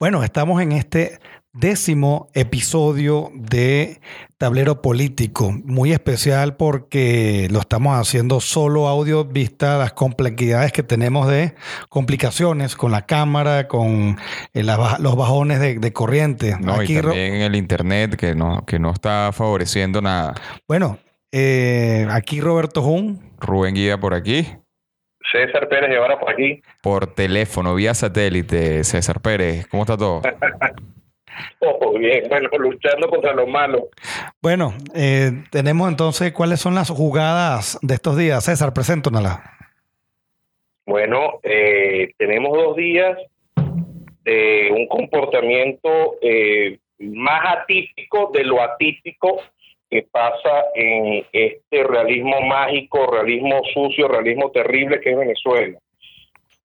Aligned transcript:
Bueno, 0.00 0.24
estamos 0.24 0.62
en 0.62 0.72
este 0.72 1.18
décimo 1.52 2.30
episodio 2.32 3.30
de 3.34 4.00
Tablero 4.38 4.80
Político, 4.80 5.52
muy 5.66 5.92
especial 5.92 6.56
porque 6.56 7.48
lo 7.50 7.60
estamos 7.60 8.00
haciendo 8.00 8.40
solo 8.40 8.88
audio, 8.88 9.26
vista 9.26 9.76
las 9.76 9.92
complejidades 9.92 10.72
que 10.72 10.82
tenemos 10.82 11.28
de 11.28 11.54
complicaciones 11.90 12.76
con 12.76 12.92
la 12.92 13.04
cámara, 13.04 13.68
con 13.68 14.16
eh, 14.54 14.62
los 14.62 15.16
bajones 15.16 15.60
de, 15.60 15.92
corriente. 15.92 16.56
No, 16.58 16.82
y 16.82 16.94
también 16.94 17.34
el 17.42 17.54
internet 17.54 18.16
que 18.16 18.34
no, 18.34 18.64
que 18.64 18.78
no 18.78 18.92
está 18.92 19.32
favoreciendo 19.34 20.00
nada. 20.00 20.34
Bueno, 20.66 20.98
eh, 21.30 22.08
aquí 22.10 22.40
Roberto 22.40 22.80
Jun. 22.80 23.20
Rubén 23.38 23.74
Guía 23.74 24.00
por 24.00 24.14
aquí. 24.14 24.46
César 25.32 25.68
Pérez 25.68 25.96
ahora 25.96 26.18
por 26.18 26.30
aquí. 26.30 26.62
Por 26.82 27.14
teléfono, 27.14 27.74
vía 27.74 27.94
satélite, 27.94 28.84
César 28.84 29.20
Pérez. 29.20 29.66
¿Cómo 29.68 29.82
está 29.82 29.96
todo? 29.96 30.22
todo 31.60 31.98
bien, 31.98 32.24
bueno, 32.28 32.48
luchando 32.58 33.08
contra 33.08 33.32
lo 33.32 33.46
malo. 33.46 33.88
Bueno, 34.42 34.74
eh, 34.94 35.30
tenemos 35.50 35.88
entonces, 35.88 36.32
¿cuáles 36.32 36.60
son 36.60 36.74
las 36.74 36.90
jugadas 36.90 37.78
de 37.82 37.94
estos 37.94 38.16
días? 38.16 38.44
César, 38.44 38.72
preséntanosla. 38.72 39.42
Bueno, 40.86 41.38
eh, 41.42 42.12
tenemos 42.18 42.56
dos 42.56 42.76
días 42.76 43.16
de 44.24 44.70
un 44.72 44.86
comportamiento 44.88 46.16
eh, 46.20 46.78
más 46.98 47.58
atípico 47.58 48.30
de 48.34 48.44
lo 48.44 48.62
atípico 48.62 49.40
que 49.90 50.06
pasa 50.10 50.66
en 50.74 51.26
este 51.32 51.82
realismo 51.82 52.40
mágico, 52.42 53.10
realismo 53.10 53.60
sucio, 53.74 54.06
realismo 54.06 54.50
terrible 54.52 55.00
que 55.00 55.10
es 55.10 55.18
Venezuela. 55.18 55.78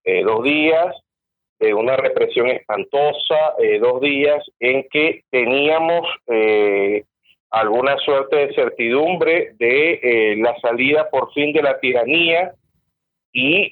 Eh, 0.03 0.21
dos 0.23 0.43
días 0.43 0.95
de 1.59 1.73
una 1.73 1.97
represión 1.97 2.47
espantosa, 2.49 3.55
eh, 3.59 3.79
dos 3.79 3.99
días 3.99 4.45
en 4.59 4.85
que 4.91 5.23
teníamos 5.31 6.07
eh, 6.27 7.03
alguna 7.49 7.97
suerte 7.97 8.35
de 8.35 8.53
certidumbre 8.53 9.53
de 9.57 10.35
la 10.37 10.55
salida 10.59 11.09
por 11.09 11.33
fin 11.33 11.51
de 11.53 11.63
la 11.63 11.79
tiranía 11.79 12.53
y 13.31 13.71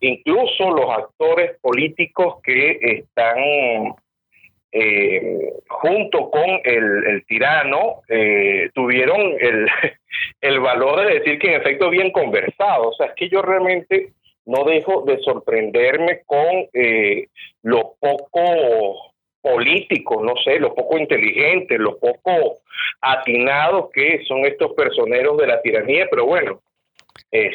incluso 0.00 0.70
los 0.70 0.90
actores 0.90 1.58
políticos 1.60 2.36
que 2.42 2.78
están 2.82 3.94
eh, 4.74 5.52
junto 5.68 6.30
con 6.30 6.60
el, 6.64 7.24
tirano, 7.26 8.00
eh, 8.08 8.70
tuvieron 8.74 9.20
el, 9.38 9.68
el, 10.40 10.60
valor 10.60 11.04
de 11.04 11.18
decir 11.18 11.38
que 11.38 11.48
en 11.48 11.60
efecto 11.60 11.90
bien 11.90 12.10
conversado. 12.10 12.88
O 12.88 12.94
sea, 12.94 13.08
es 13.08 13.12
que 13.14 13.28
yo 13.28 13.42
realmente 13.42 14.12
no 14.46 14.64
dejo 14.64 15.02
de 15.02 15.18
sorprenderme 15.18 16.22
con 16.24 16.68
eh, 16.72 17.28
lo 17.62 17.96
poco 18.00 19.12
político, 19.42 20.22
no 20.22 20.34
sé, 20.42 20.58
lo 20.58 20.74
poco 20.74 20.96
inteligente, 20.98 21.76
lo 21.76 21.98
poco 21.98 22.58
atinados 23.02 23.90
que 23.92 24.24
son 24.26 24.46
estos 24.46 24.72
personeros 24.72 25.36
de 25.36 25.48
la 25.48 25.60
tiranía, 25.60 26.06
pero 26.08 26.24
bueno, 26.26 26.62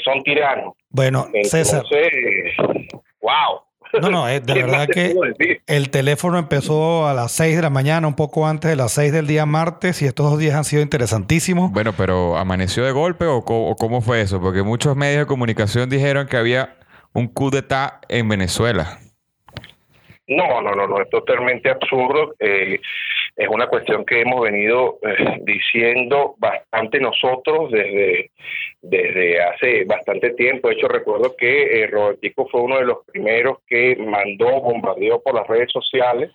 son 0.04 0.22
tiranos. 0.24 0.76
Bueno, 0.90 1.28
César. 1.44 1.84
wow. 3.22 3.62
No, 4.02 4.10
no, 4.10 4.26
de 4.26 4.40
verdad 4.54 4.88
que 4.88 5.16
el 5.68 5.90
teléfono 5.90 6.38
empezó 6.38 7.08
a 7.08 7.14
las 7.14 7.32
6 7.34 7.56
de 7.56 7.62
la 7.62 7.70
mañana, 7.70 8.08
un 8.08 8.16
poco 8.16 8.48
antes 8.48 8.70
de 8.70 8.76
las 8.76 8.92
6 8.94 9.12
del 9.12 9.28
día 9.28 9.46
martes, 9.46 10.02
y 10.02 10.06
estos 10.06 10.30
dos 10.30 10.40
días 10.40 10.56
han 10.56 10.64
sido 10.64 10.82
interesantísimos. 10.82 11.72
Bueno, 11.72 11.94
pero 11.96 12.38
¿amaneció 12.38 12.84
de 12.86 12.92
golpe 12.92 13.26
o, 13.28 13.44
cómo 13.44 14.02
fue 14.02 14.22
eso? 14.22 14.42
Porque 14.42 14.64
muchos 14.64 14.96
medios 14.96 15.20
de 15.20 15.26
comunicación 15.26 15.90
dijeron 15.90 16.28
que 16.28 16.38
había 16.38 16.76
un 17.14 17.28
coup 17.28 17.52
d'etat 17.52 18.04
en 18.10 18.28
Venezuela. 18.30 19.00
No, 20.28 20.62
no, 20.62 20.76
no, 20.76 20.88
no, 20.88 21.02
es 21.02 21.10
totalmente 21.10 21.70
absurdo. 21.70 22.36
Eh, 22.40 22.80
es 23.38 23.48
una 23.48 23.68
cuestión 23.68 24.04
que 24.04 24.22
hemos 24.22 24.42
venido 24.42 24.98
eh, 25.04 25.38
diciendo 25.42 26.34
bastante 26.40 27.00
nosotros 27.00 27.72
desde, 27.72 28.32
desde 28.82 29.42
hace 29.42 29.86
bastante 29.86 30.32
tiempo. 30.32 30.68
De 30.68 30.74
hecho, 30.74 30.88
recuerdo 30.88 31.36
que 31.38 31.84
eh, 31.84 31.88
Robertico 31.88 32.48
fue 32.50 32.62
uno 32.62 32.80
de 32.80 32.86
los 32.86 33.06
primeros 33.06 33.60
que 33.68 33.96
mandó 33.96 34.60
bombardeo 34.62 35.22
por 35.22 35.36
las 35.36 35.48
redes 35.48 35.72
sociales 35.72 36.32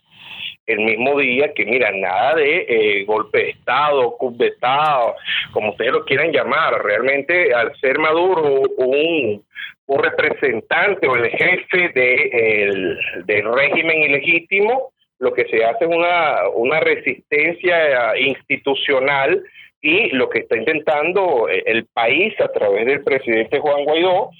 el 0.66 0.78
mismo 0.78 1.18
día 1.18 1.52
que, 1.54 1.64
mira, 1.64 1.91
nada 1.91 2.36
de 2.36 2.66
eh, 2.68 3.04
golpe 3.04 3.38
de 3.38 3.50
Estado, 3.50 4.16
coup 4.16 4.36
de 4.36 4.48
Estado, 4.48 5.16
como 5.52 5.70
ustedes 5.70 5.92
lo 5.92 6.04
quieran 6.04 6.30
llamar. 6.30 6.82
Realmente, 6.84 7.52
al 7.52 7.74
ser 7.80 7.98
Maduro 7.98 8.62
un, 8.76 9.44
un 9.86 10.02
representante 10.02 11.08
o 11.08 11.16
el 11.16 11.30
jefe 11.30 11.88
de, 11.94 12.14
el, 12.62 12.98
del 13.26 13.52
régimen 13.52 14.02
ilegítimo, 14.02 14.92
lo 15.22 15.33
que 15.33 15.44
se 15.44 15.65
hace 15.65 15.84
es 15.84 15.91
una, 15.91 16.49
una 16.53 16.81
resistencia 16.81 18.19
institucional 18.19 19.41
y 19.81 20.09
lo 20.10 20.28
que 20.28 20.41
está 20.41 20.56
intentando 20.56 21.49
eh, 21.49 21.62
el 21.66 21.87
país 21.87 22.34
a 22.41 22.49
través 22.49 22.87
del 22.87 23.05
presidente 23.05 23.60
Juan 23.60 23.84
Guaidó 23.84 24.31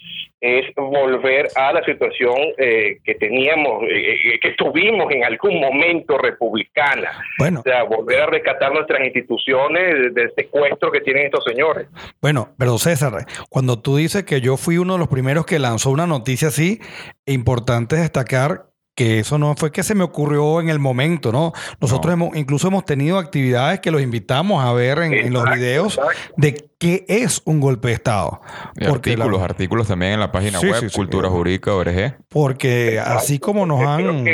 es 0.41 0.75
volver 0.75 1.48
a 1.54 1.72
la 1.72 1.84
situación 1.84 2.37
eh, 2.59 2.98
que 3.04 3.15
teníamos, 3.15 3.84
eh, 3.88 4.41
que 4.43 4.50
tuvimos 4.59 5.09
en 5.12 5.25
algún 5.25 5.60
momento 5.60 6.19
republicana. 6.19 7.12
Bueno. 7.38 7.60
O 7.60 7.62
sea, 7.62 7.84
volver 7.84 8.22
a 8.22 8.26
rescatar 8.26 8.72
nuestras 8.72 9.04
instituciones 9.04 10.12
del 10.12 10.32
secuestro 10.34 10.91
que 10.91 11.00
tienen 11.00 11.26
estos 11.26 11.44
señores. 11.44 11.87
Bueno, 12.20 12.49
pero 12.59 12.76
César, 12.78 13.12
cuando 13.50 13.81
tú 13.81 13.99
dices 13.99 14.25
que 14.25 14.41
yo 14.41 14.56
fui 14.56 14.78
uno 14.78 14.94
de 14.94 14.99
los 14.99 15.09
primeros 15.09 15.47
que 15.47 15.60
lanzó 15.60 15.91
una 15.91 16.09
noticia 16.09 16.49
así, 16.49 16.81
importante 17.25 17.94
destacar 17.94 18.71
que 18.94 19.20
eso 19.20 19.38
no 19.38 19.54
fue 19.56 19.72
que 19.72 19.82
se 19.82 19.94
me 19.94 20.04
ocurrió 20.04 20.60
en 20.60 20.69
el 20.69 20.78
momento, 20.78 21.32
¿no? 21.32 21.53
Nosotros 21.80 22.12
hemos, 22.12 22.36
incluso 22.36 22.69
hemos 22.69 22.84
tenido 22.84 23.19
actividades 23.19 23.80
que 23.80 23.91
los 23.91 24.03
invitamos 24.03 24.64
a 24.64 24.72
ver 24.72 24.98
en, 24.98 25.32
los 25.32 25.44
videos 25.50 26.00
de 26.36 26.54
qué 26.78 27.04
es 27.08 27.42
un 27.47 27.60
golpe 27.60 27.88
de 27.88 27.94
Estado. 27.94 28.41
Porque 28.88 29.12
artículos, 29.12 29.42
artículos 29.42 29.88
también 29.88 30.12
en 30.12 30.20
la 30.20 30.31
página 30.31 30.60
web, 30.60 30.91
Cultura 30.92 31.28
Jurídica, 31.28 31.75
ORG. 31.75 32.16
Porque 32.28 32.98
así 32.98 33.38
como 33.38 33.64
nos 33.64 33.81
han... 33.81 34.25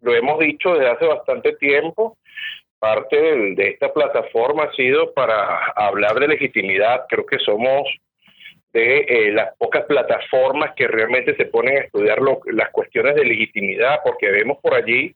lo 0.00 0.14
hemos 0.14 0.38
dicho 0.40 0.74
desde 0.74 0.90
hace 0.90 1.06
bastante 1.06 1.52
tiempo, 1.56 2.18
parte 2.80 3.16
de 3.16 3.68
esta 3.68 3.92
plataforma 3.92 4.64
ha 4.64 4.72
sido 4.74 5.12
para 5.14 5.66
hablar 5.76 6.18
de 6.18 6.26
legitimidad. 6.26 7.02
Creo 7.08 7.24
que 7.24 7.38
somos 7.38 7.84
de 8.72 8.98
eh, 9.08 9.32
las 9.32 9.56
pocas 9.56 9.84
plataformas 9.84 10.72
que 10.74 10.88
realmente 10.88 11.36
se 11.36 11.44
ponen 11.44 11.76
a 11.76 11.80
estudiar 11.80 12.18
las 12.46 12.70
cuestiones 12.70 13.14
de 13.14 13.24
legitimidad, 13.24 14.00
porque 14.04 14.30
vemos 14.30 14.58
por 14.62 14.74
allí, 14.74 15.14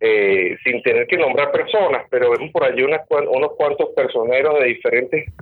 eh, 0.00 0.56
sin 0.62 0.82
tener 0.82 1.06
que 1.06 1.16
nombrar 1.16 1.50
personas, 1.50 2.06
pero 2.10 2.30
vemos 2.30 2.50
por 2.52 2.64
allí 2.64 2.82
unas, 2.82 3.00
unos 3.10 3.52
cuantos 3.56 3.88
personeros 3.96 4.60
de 4.60 4.66
diferentes 4.66 5.32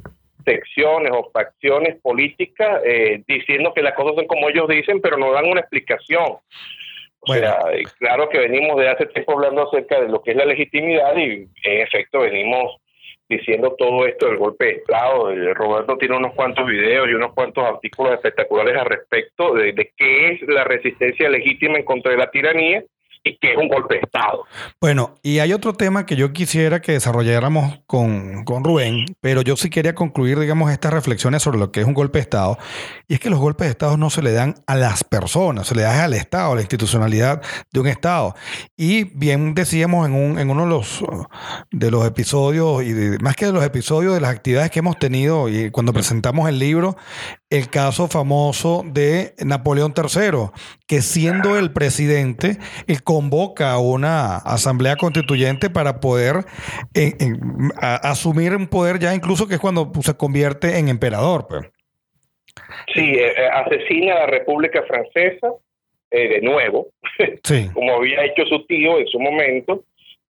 secciones 0.45 1.13
o 1.15 1.31
facciones 1.33 2.01
políticas 2.01 2.81
eh, 2.85 3.23
diciendo 3.27 3.73
que 3.75 3.83
las 3.83 3.95
cosas 3.95 4.15
son 4.17 4.27
como 4.27 4.49
ellos 4.49 4.69
dicen, 4.69 5.01
pero 5.01 5.17
no 5.17 5.33
dan 5.33 5.47
una 5.47 5.61
explicación. 5.61 6.39
O 7.27 7.33
sea, 7.33 7.59
claro 7.99 8.29
que 8.29 8.39
venimos 8.39 8.79
de 8.79 8.89
hace 8.89 9.07
tiempo 9.07 9.33
hablando 9.33 9.67
acerca 9.67 9.99
de 10.01 10.09
lo 10.09 10.23
que 10.23 10.33
es 10.33 10.37
la 10.37 10.45
legitimidad 10.45 11.17
y 11.17 11.49
en 11.63 11.81
efecto 11.81 12.21
venimos 12.21 12.77
diciendo 13.29 13.75
todo 13.79 14.07
esto 14.07 14.27
del 14.27 14.37
golpe 14.37 14.65
de 14.67 14.73
Estado. 14.73 15.55
Roberto 15.55 15.97
tiene 15.97 16.17
unos 16.17 16.35
cuantos 16.35 16.67
videos 16.67 17.09
y 17.09 17.15
unos 17.15 17.33
cuantos 17.33 17.65
artículos 17.65 18.15
espectaculares 18.15 18.77
al 18.77 18.87
respecto 18.87 19.55
de, 19.55 19.73
de 19.73 19.93
qué 19.97 20.33
es 20.33 20.43
la 20.43 20.65
resistencia 20.65 21.29
legítima 21.29 21.79
en 21.79 21.85
contra 21.85 22.13
de 22.13 22.19
la 22.19 22.31
tiranía 22.31 22.85
que 23.25 23.53
es 23.53 23.57
un 23.57 23.69
golpe 23.69 23.95
de 23.95 24.01
Estado. 24.01 24.45
Bueno, 24.81 25.15
y 25.23 25.39
hay 25.39 25.53
otro 25.53 25.73
tema 25.73 26.05
que 26.05 26.15
yo 26.15 26.33
quisiera 26.33 26.81
que 26.81 26.93
desarrolláramos 26.93 27.81
con, 27.87 28.45
con, 28.45 28.63
Rubén, 28.65 29.07
pero 29.21 29.43
yo 29.43 29.57
sí 29.57 29.71
quería 29.71 29.95
concluir, 29.95 30.39
digamos, 30.39 30.71
estas 30.71 30.93
reflexiones 30.93 31.43
sobre 31.43 31.59
lo 31.59 31.73
que 31.73 31.81
es 31.81 31.87
un 31.87 31.95
golpe 31.95 32.19
de 32.19 32.23
Estado. 32.23 32.59
Y 33.09 33.15
es 33.15 33.21
que 33.21 33.31
los 33.31 33.39
golpes 33.39 33.67
de 33.67 33.71
Estado 33.73 33.97
no 33.97 34.11
se 34.11 34.23
le 34.23 34.33
dan 34.33 34.55
a 34.67 34.77
las 34.77 35.05
personas, 35.05 35.67
se 35.67 35.75
le 35.75 35.83
dan 35.83 36.01
al 36.01 36.15
Estado, 36.15 36.53
a 36.53 36.55
la 36.55 36.61
institucionalidad 36.61 37.43
de 37.73 37.81
un 37.81 37.87
Estado. 37.87 38.35
Y 38.77 39.05
bien 39.17 39.55
decíamos 39.55 40.07
en, 40.07 40.15
un, 40.15 40.39
en 40.39 40.51
uno 40.51 40.65
de 40.65 40.71
los, 40.71 41.05
de 41.71 41.91
los 41.91 42.07
episodios, 42.07 42.83
y 42.83 42.95
más 43.21 43.37
que 43.37 43.47
de 43.47 43.53
los 43.53 43.65
episodios, 43.65 44.15
de 44.15 44.21
las 44.21 44.31
actividades 44.31 44.71
que 44.71 44.81
hemos 44.81 44.99
tenido 44.99 45.49
y 45.49 45.71
cuando 45.71 45.93
presentamos 45.93 46.49
el 46.49 46.59
libro, 46.59 46.97
el 47.57 47.69
caso 47.69 48.09
famoso 48.09 48.83
de 48.85 49.35
Napoleón 49.45 49.95
III, 49.97 50.51
que 50.87 51.01
siendo 51.01 51.59
el 51.59 51.73
presidente, 51.73 52.59
el 52.87 53.03
convoca 53.03 53.73
a 53.73 53.79
una 53.79 54.37
asamblea 54.37 54.97
constituyente 54.97 55.71
para 55.71 56.01
poder 56.01 56.45
asumir 57.81 58.57
un 58.57 58.67
poder 58.67 58.99
ya 58.99 59.15
incluso 59.15 59.47
que 59.47 59.55
es 59.55 59.61
cuando 59.61 59.91
se 60.03 60.17
convierte 60.17 60.79
en 60.79 60.89
emperador. 60.89 61.47
Pues. 61.49 61.71
Sí, 62.93 63.01
eh, 63.01 63.35
eh, 63.37 63.49
asesina 63.53 64.15
a 64.15 64.21
la 64.21 64.27
República 64.27 64.83
Francesa 64.83 65.53
eh, 66.11 66.29
de 66.29 66.41
nuevo, 66.43 66.89
como 67.75 67.95
había 67.95 68.25
hecho 68.25 68.45
su 68.47 68.65
tío 68.67 68.99
en 68.99 69.07
su 69.09 69.19
momento, 69.19 69.85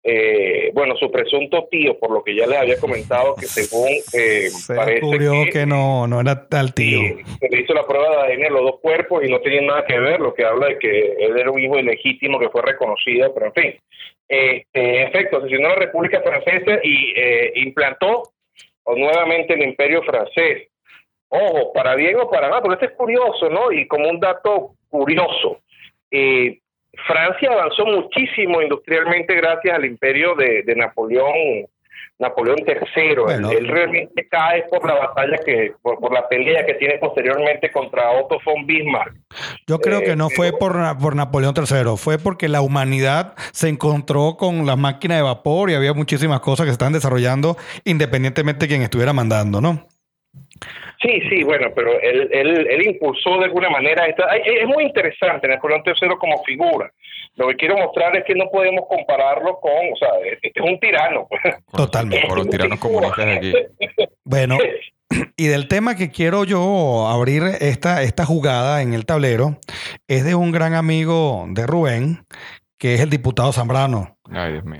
eh, 0.05 0.71
bueno, 0.75 0.97
su 0.97 1.11
presunto 1.11 1.69
tío, 1.71 1.97
por 1.99 2.11
lo 2.11 2.25
que 2.25 2.35
ya 2.35 2.47
les 2.47 2.59
había 2.59 2.81
comentado, 2.81 3.37
que 3.37 3.47
según 3.47 3.89
eh, 4.13 4.51
se 4.51 4.75
descubrió 4.75 5.45
que, 5.53 5.65
no, 5.65 6.09
no 6.09 6.21
era 6.21 6.49
tal 6.49 6.75
tío. 6.75 7.01
se 7.39 7.49
le 7.49 7.61
hizo 7.61 7.73
la 7.73 7.87
prueba 7.87 8.27
de 8.27 8.35
ADN 8.35 8.53
los 8.53 8.63
dos 8.63 8.81
cuerpos 8.81 9.23
y 9.25 9.31
no 9.31 9.41
tenían 9.41 9.67
nada 9.67 9.85
que 9.87 9.99
ver, 9.99 10.21
lo 10.21 10.35
que 10.35 10.45
habla 10.45 10.69
de 10.69 10.79
que 10.79 11.17
él 11.19 11.39
era 11.39 11.51
un 11.51 11.61
hijo 11.61 11.79
ilegítimo 11.79 12.41
que 12.41 12.49
fue 12.49 12.63
reconocido, 12.63 13.33
pero 13.33 13.47
en 13.47 13.53
fin. 13.53 13.75
Este, 14.29 15.03
en 15.03 15.09
efecto, 15.09 15.39
asesinó 15.39 15.67
a 15.67 15.71
la 15.71 15.77
República 15.77 16.21
Francesa 16.21 16.81
y 16.83 17.13
eh, 17.15 17.53
implantó 17.57 18.33
nuevamente 18.87 19.55
el 19.55 19.63
imperio 19.63 20.03
francés. 20.03 20.69
Ojo, 21.29 21.73
para 21.73 21.95
bien 21.95 22.17
o 22.17 22.29
para 22.29 22.49
mal, 22.49 22.61
porque 22.61 22.85
esto 22.85 22.87
es 22.87 22.99
curioso, 22.99 23.49
¿no? 23.49 23.71
Y 23.73 23.87
como 23.87 24.09
un 24.09 24.21
dato 24.21 24.75
curioso, 24.89 25.61
eh, 26.11 26.59
Francia 27.07 27.51
avanzó 27.51 27.87
muchísimo 27.87 28.61
industrialmente 28.61 29.35
gracias 29.35 29.75
al 29.75 29.85
imperio 29.85 30.35
de, 30.35 30.63
Napoleón 30.77 31.67
Napoleón 32.19 32.59
III. 32.59 33.57
él, 33.57 33.69
realmente 33.69 34.29
cae 34.29 34.65
por 34.71 34.87
la 34.87 34.95
batalla 34.95 35.39
que, 35.45 35.73
por, 35.83 36.13
la 36.13 36.29
pelea 36.29 36.65
que 36.65 36.75
tiene 36.75 36.99
posteriormente 36.99 37.73
contra 37.73 38.13
Otto 38.13 38.39
von 38.45 38.65
Bismarck. 38.65 39.15
Yo 39.67 39.79
creo 39.81 40.03
que 40.03 40.15
no 40.15 40.29
eh, 40.29 40.35
fue 40.37 40.53
por, 40.53 40.77
por 40.99 41.17
Napoleón 41.17 41.55
III, 41.57 41.97
fue 41.97 42.19
porque 42.19 42.49
la 42.49 42.61
humanidad 42.61 43.35
se 43.53 43.69
encontró 43.69 44.37
con 44.37 44.67
la 44.67 44.77
máquina 44.77 45.17
de 45.17 45.23
vapor 45.23 45.71
y 45.71 45.75
había 45.75 45.95
muchísimas 45.95 46.41
cosas 46.41 46.65
que 46.65 46.71
se 46.71 46.75
estaban 46.75 46.93
desarrollando 46.93 47.57
independientemente 47.85 48.67
de 48.67 48.69
quien 48.69 48.83
estuviera 48.83 49.13
mandando, 49.13 49.61
¿no? 49.61 49.89
Sí, 51.03 51.21
sí, 51.29 51.43
bueno, 51.43 51.69
pero 51.75 52.01
él, 52.01 52.29
él, 52.33 52.67
él 52.71 52.87
impulsó 52.87 53.39
de 53.39 53.47
alguna 53.47 53.69
manera. 53.71 54.07
Esta, 54.07 54.25
es 54.37 54.67
muy 54.67 54.85
interesante 54.85 55.49
Napoleón 55.49 55.83
III 55.85 56.11
como 56.19 56.43
figura. 56.45 56.93
Lo 57.37 57.49
que 57.49 57.57
quiero 57.57 57.77
mostrar 57.77 58.17
es 58.17 58.25
que 58.25 58.35
no 58.35 58.45
podemos 58.51 58.85
compararlo 58.89 59.59
con, 59.59 59.93
o 59.93 59.97
sea, 59.97 60.11
este 60.31 60.53
es 60.55 60.65
un 60.65 60.79
tirano. 60.79 61.27
Pues. 61.29 61.57
Totalmente. 61.75 62.29
Con 62.29 62.39
los 62.39 62.49
tiranos 62.49 62.79
comunistas 62.79 63.37
aquí. 63.37 63.53
Bueno, 64.25 64.59
y 65.37 65.47
del 65.47 65.69
tema 65.69 65.97
que 65.97 66.11
quiero 66.11 66.45
yo 66.45 67.09
abrir 67.09 67.43
esta, 67.61 68.03
esta 68.03 68.25
jugada 68.25 68.83
en 68.83 68.95
el 68.95 69.07
tablero 69.07 69.59
es 70.09 70.25
de 70.25 70.35
un 70.35 70.53
gran 70.53 70.75
amigo 70.75 71.47
de 71.49 71.67
Rubén, 71.67 72.27
que 72.83 72.95
es 72.95 73.01
el 73.01 73.11
diputado 73.11 73.53
Zambrano. 73.53 74.19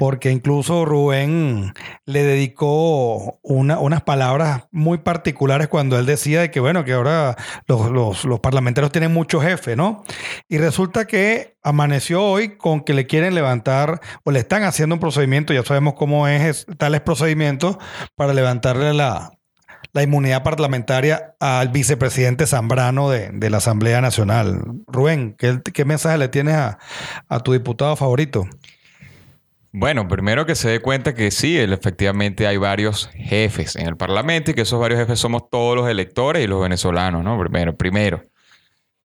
Porque 0.01 0.33
incluso 0.33 0.85
Rubén 0.85 1.73
le 2.05 2.25
dedicó 2.25 3.39
unas 3.45 4.03
palabras 4.03 4.65
muy 4.73 4.99
particulares 4.99 5.69
cuando 5.69 5.97
él 5.97 6.05
decía 6.05 6.41
de 6.41 6.51
que, 6.51 6.59
bueno, 6.59 6.85
que 6.85 6.95
ahora 6.95 7.37
los, 7.69 8.41
parlamentarios 8.41 8.91
tienen 8.91 9.13
mucho 9.13 9.41
jefe, 9.41 9.77
¿no? 9.77 10.03
Y 10.49 10.59
resulta 10.59 11.05
que 11.05 11.55
amaneció 11.63 12.25
hoy 12.25 12.57
con 12.57 12.81
que 12.81 12.93
le 12.93 13.07
quieren 13.07 13.37
levantar 13.37 14.01
o 14.25 14.33
le 14.33 14.41
están 14.41 14.65
haciendo 14.65 14.97
un 14.97 15.01
procedimiento, 15.01 15.53
ya 15.53 15.63
sabemos 15.63 15.95
cómo 15.95 16.27
es 16.27 16.67
tales 16.79 17.03
procedimientos, 17.03 17.79
para 18.17 18.35
levantarle 18.35 18.95
la, 18.95 19.31
inmunidad 20.01 20.43
parlamentaria 20.43 21.35
al 21.39 21.69
vicepresidente 21.69 22.47
Zambrano 22.47 23.11
de, 23.11 23.51
la 23.51 23.59
Asamblea 23.59 24.01
Nacional. 24.01 24.63
Rubén, 24.87 25.37
¿qué, 25.37 25.85
mensaje 25.85 26.17
le 26.17 26.29
tienes 26.29 26.55
a, 26.55 26.79
a 27.29 27.41
tu 27.41 27.53
diputado 27.53 27.95
favorito? 27.97 28.47
Bueno, 29.75 30.07
primero 30.07 30.47
que 30.47 30.55
se 30.55 30.69
dé 30.69 30.81
cuenta 30.81 31.15
que 31.15 31.31
sí, 31.31 31.59
efectivamente 31.59 32.47
hay 32.47 32.59
varios 32.59 33.11
jefes 33.15 33.77
en 33.77 33.87
el 33.87 33.97
Parlamento 33.97 34.51
y 34.51 34.55
que 34.55 34.63
esos 34.63 34.79
varios 34.79 35.01
jefes 35.01 35.19
somos 35.19 35.49
todos 35.51 35.77
los 35.77 35.89
electores 35.89 36.45
y 36.45 36.47
los 36.47 36.63
venezolanos, 36.63 37.25
¿no? 37.25 37.39
Primero, 37.39 37.77
primero. 37.77 38.23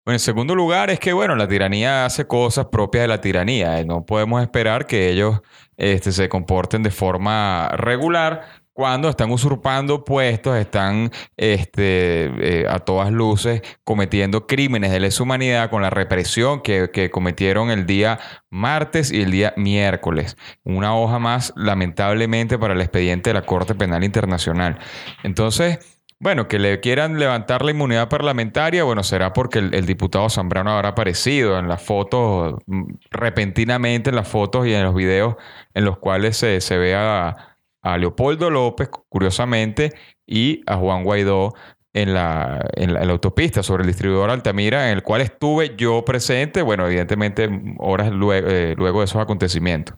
En 0.05 0.19
segundo 0.19 0.55
lugar 0.55 0.89
es 0.89 0.99
que, 0.99 1.11
bueno, 1.11 1.35
la 1.35 1.49
tiranía 1.49 2.05
hace 2.05 2.27
cosas 2.27 2.67
propias 2.67 3.03
de 3.03 3.07
la 3.09 3.19
tiranía. 3.19 3.83
No 3.83 4.05
podemos 4.05 4.41
esperar 4.41 4.87
que 4.87 5.09
ellos 5.09 5.41
este, 5.75 6.13
se 6.13 6.29
comporten 6.29 6.81
de 6.81 6.91
forma 6.91 7.69
regular 7.75 8.43
cuando 8.77 9.09
están 9.09 9.31
usurpando 9.31 10.05
puestos, 10.05 10.55
están 10.55 11.09
este, 11.35 12.61
eh, 12.61 12.67
a 12.69 12.77
todas 12.77 13.11
luces 13.11 13.63
cometiendo 13.83 14.45
crímenes 14.45 14.91
de 14.91 14.99
lesa 14.99 15.23
humanidad 15.23 15.71
con 15.71 15.81
la 15.81 15.89
represión 15.89 16.61
que, 16.61 16.91
que, 16.93 17.09
cometieron 17.09 17.71
el 17.71 17.87
día 17.87 18.19
martes 18.51 19.11
y 19.11 19.23
el 19.23 19.31
día 19.31 19.51
miércoles. 19.57 20.37
Una 20.63 20.95
hoja 20.95 21.17
más, 21.17 21.53
lamentablemente, 21.55 22.59
para 22.59 22.75
el 22.75 22.81
expediente 22.81 23.31
de 23.31 23.33
la 23.33 23.47
Corte 23.47 23.73
Penal 23.73 24.03
Internacional. 24.03 24.77
Entonces, 25.23 25.79
bueno, 26.19 26.47
que 26.47 26.59
le 26.59 26.79
quieran 26.79 27.17
levantar 27.17 27.65
la 27.65 27.71
inmunidad 27.71 28.09
parlamentaria, 28.09 28.83
bueno, 28.83 29.01
será 29.01 29.33
porque 29.33 29.57
el, 29.57 29.87
diputado 29.87 30.29
Zambrano 30.29 30.69
habrá 30.69 30.89
aparecido 30.89 31.57
en 31.57 31.67
las 31.67 31.81
fotos, 31.81 32.61
mm, 32.67 32.83
repentinamente 33.09 34.11
en 34.11 34.17
las 34.17 34.27
fotos 34.27 34.67
y 34.67 34.73
en 34.75 34.83
los 34.83 34.93
videos 34.93 35.35
en 35.73 35.83
los 35.83 35.97
cuales 35.97 36.37
se, 36.37 36.61
se 36.61 36.77
vea 36.77 37.56
a 37.93 37.97
Leopoldo 37.97 38.49
López, 38.49 38.89
curiosamente, 39.09 39.93
y 40.25 40.61
a 40.65 40.77
Juan 40.77 41.03
Guaidó 41.03 41.53
en 41.93 42.13
la, 42.13 42.63
en 42.73 42.93
la, 42.93 43.01
autopista 43.01 43.63
sobre 43.63 43.81
el 43.81 43.87
distribuidor 43.87 44.29
Altamira, 44.29 44.91
en 44.91 44.97
el 44.97 45.03
cual 45.03 45.21
estuve 45.21 45.75
yo 45.75 46.05
presente, 46.05 46.61
bueno, 46.61 46.85
evidentemente 46.85 47.49
horas 47.79 48.11
luego, 48.11 48.47
eh, 48.49 48.75
luego 48.77 48.99
de 48.99 49.05
esos 49.05 49.21
acontecimientos. 49.21 49.97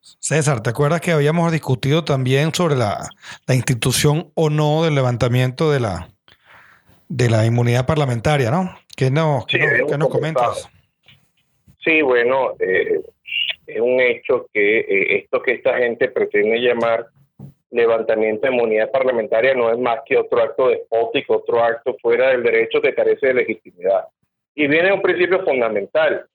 César, 0.00 0.62
¿te 0.62 0.70
acuerdas 0.70 1.00
que 1.00 1.12
habíamos 1.12 1.50
discutido 1.52 2.04
también 2.04 2.54
sobre 2.54 2.76
la, 2.76 3.08
institución 3.48 4.30
o 4.34 4.50
no 4.50 4.84
del 4.84 4.94
levantamiento 4.94 5.70
de 5.70 5.80
la, 5.80 6.08
de 7.08 7.28
la 7.28 7.44
inmunidad 7.44 7.86
parlamentaria, 7.86 8.50
¿no? 8.50 8.76
¿Qué, 8.96 9.10
no, 9.10 9.44
nos 9.98 10.08
comentas? 10.08 10.70
Sí, 11.84 12.00
bueno, 12.02 12.52
eh, 12.58 13.02
es 13.66 13.80
un 13.80 14.00
hecho 14.00 14.46
que 14.52 14.80
eh, 14.80 15.16
esto 15.18 15.42
que 15.42 15.52
esta 15.52 15.76
gente 15.78 16.08
pretende 16.08 16.58
llamar 16.58 17.06
levantamiento 17.70 18.46
de 18.46 18.54
inmunidad 18.54 18.90
parlamentaria 18.90 19.54
no 19.54 19.70
es 19.70 19.78
más 19.78 20.00
que 20.06 20.16
otro 20.16 20.40
acto 20.40 20.68
despótico, 20.68 21.36
otro 21.36 21.62
acto 21.62 21.96
fuera 22.00 22.30
del 22.30 22.42
derecho 22.42 22.80
que 22.80 22.94
carece 22.94 23.28
de 23.28 23.34
legitimidad. 23.34 24.06
Y 24.54 24.66
viene 24.68 24.92
un 24.92 25.02
principio 25.02 25.44
fundamental. 25.44 26.26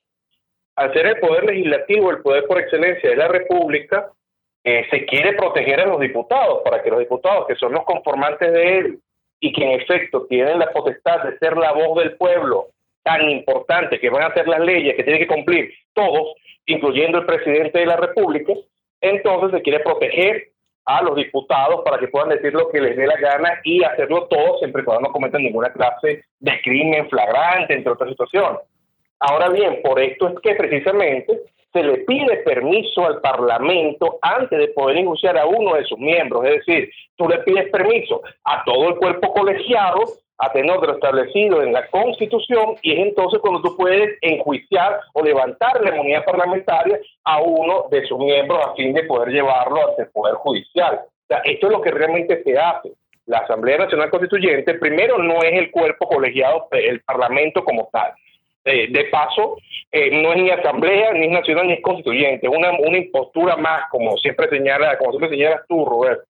Al 0.76 0.94
ser 0.94 1.08
el 1.08 1.20
poder 1.20 1.46
legislativo, 1.46 2.12
el 2.12 2.22
poder 2.22 2.46
por 2.46 2.60
excelencia 2.60 3.10
de 3.10 3.16
la 3.16 3.28
República, 3.28 4.12
eh, 4.64 4.86
se 4.92 5.06
quiere 5.06 5.34
proteger 5.34 5.80
a 5.80 5.88
los 5.88 6.00
diputados 6.00 6.62
para 6.64 6.84
que 6.84 6.92
los 6.92 7.00
diputados, 7.00 7.48
que 7.48 7.56
son 7.56 7.72
los 7.72 7.84
conformantes 7.84 8.52
de 8.54 8.78
él 8.78 9.00
y 9.40 9.52
que 9.52 9.64
en 9.64 9.82
efecto 9.82 10.28
tienen 10.28 10.60
la 10.60 10.72
potestad 10.72 11.24
de 11.24 11.38
ser 11.40 11.58
la 11.58 11.72
voz 11.72 11.98
del 12.04 12.16
pueblo 12.16 12.68
tan 13.04 13.28
importante, 13.30 14.00
que 14.00 14.10
van 14.12 14.22
a 14.24 14.28
hacer 14.28 14.48
las 14.48 14.60
leyes 14.60 14.96
que 14.96 15.04
tienen 15.04 15.22
que 15.22 15.34
cumplir 15.34 15.74
todos, 15.94 16.36
incluyendo 16.66 17.20
el 17.20 17.26
presidente 17.26 17.80
de 17.80 17.86
la 17.86 17.98
República, 17.98 18.54
entonces 19.02 19.52
se 19.52 19.62
quiere 19.62 19.80
proteger 19.80 20.52
a 20.86 21.02
los 21.04 21.16
diputados 21.16 21.82
para 21.84 22.00
que 22.00 22.08
puedan 22.08 22.30
decir 22.30 22.54
lo 22.54 22.70
que 22.70 22.82
les 22.82 22.98
dé 22.98 23.06
la 23.06 23.18
gana 23.18 23.60
y 23.64 23.84
hacerlo 23.84 24.28
todo 24.28 24.58
siempre 24.60 24.82
y 24.82 24.86
cuando 24.86 25.08
no 25.08 25.14
cometan 25.14 25.44
ninguna 25.44 25.72
clase 25.72 26.24
de 26.40 26.62
crimen 26.62 27.10
flagrante, 27.10 27.74
entre 27.74 27.92
otras 27.92 28.10
situaciones. 28.10 28.62
Ahora 29.20 29.50
bien, 29.50 29.82
por 29.84 30.02
esto 30.02 30.30
es 30.30 30.40
que 30.42 30.56
precisamente 30.56 31.42
se 31.72 31.84
le 31.84 32.00
pide 32.00 32.38
permiso 32.38 33.06
al 33.06 33.22
Parlamento 33.22 34.18
antes 34.22 34.58
de 34.58 34.68
poder 34.70 34.98
enjuiciar 34.98 35.38
a 35.38 35.46
uno 35.46 35.76
de 35.76 35.86
sus 35.86 35.98
miembros. 36.00 36.44
Es 36.46 36.66
decir, 36.66 36.92
tú 37.16 37.30
le 37.30 37.38
pides 37.40 37.70
permiso 37.70 38.22
a 38.44 38.64
todo 38.66 38.90
el 38.90 38.96
cuerpo 38.96 39.34
colegiado 39.34 40.04
a 40.42 40.52
tenor 40.52 40.86
de 40.86 40.94
establecido 40.94 41.62
en 41.62 41.72
la 41.72 41.88
Constitución 41.88 42.76
y 42.82 42.94
es 42.94 43.00
entonces 43.00 43.40
cuando 43.42 43.62
tú 43.62 43.78
puedes 43.78 44.18
enjuiciar 44.22 45.00
o 45.14 45.22
levantar 45.22 45.80
la 45.84 45.92
inmunidad 45.92 46.26
parlamentaria 46.26 47.00
a 47.24 47.40
uno 47.42 47.86
de 47.92 48.04
sus 48.08 48.18
miembros 48.18 48.60
a 48.66 48.74
fin 48.74 48.92
de 48.92 49.04
poder 49.04 49.30
llevarlo 49.30 49.88
ante 49.88 50.02
el 50.02 50.10
Poder 50.10 50.34
Judicial. 50.36 51.02
O 51.06 51.28
sea, 51.28 51.38
esto 51.46 51.68
es 51.68 51.72
lo 51.72 51.82
que 51.82 51.92
realmente 51.92 52.42
se 52.44 52.58
hace. 52.58 52.92
La 53.28 53.38
Asamblea 53.38 53.78
Nacional 53.78 54.10
Constituyente, 54.10 54.74
primero, 54.74 55.20
no 55.20 55.44
es 55.44 55.54
el 55.54 55.70
cuerpo 55.70 56.08
colegiado, 56.08 56.68
el 56.72 57.02
Parlamento 57.02 57.64
como 57.64 57.88
tal. 57.94 58.12
Eh, 58.66 58.88
de 58.92 59.06
paso, 59.06 59.58
eh, 59.92 60.22
no 60.22 60.34
es 60.34 60.38
ni 60.38 60.50
asamblea, 60.50 61.14
ni 61.14 61.28
nacional, 61.28 61.68
ni 61.68 61.74
es 61.74 61.82
constituyente, 61.82 62.48
es 62.48 62.54
una, 62.54 62.72
una 62.72 62.98
impostura 62.98 63.58
más, 63.58 63.90
como 63.90 64.18
siempre 64.18 64.50
señala, 64.50 64.98
como 64.98 65.12
siempre 65.12 65.30
señalas 65.30 65.62
tú, 65.68 65.86
Roberto. 65.86 66.24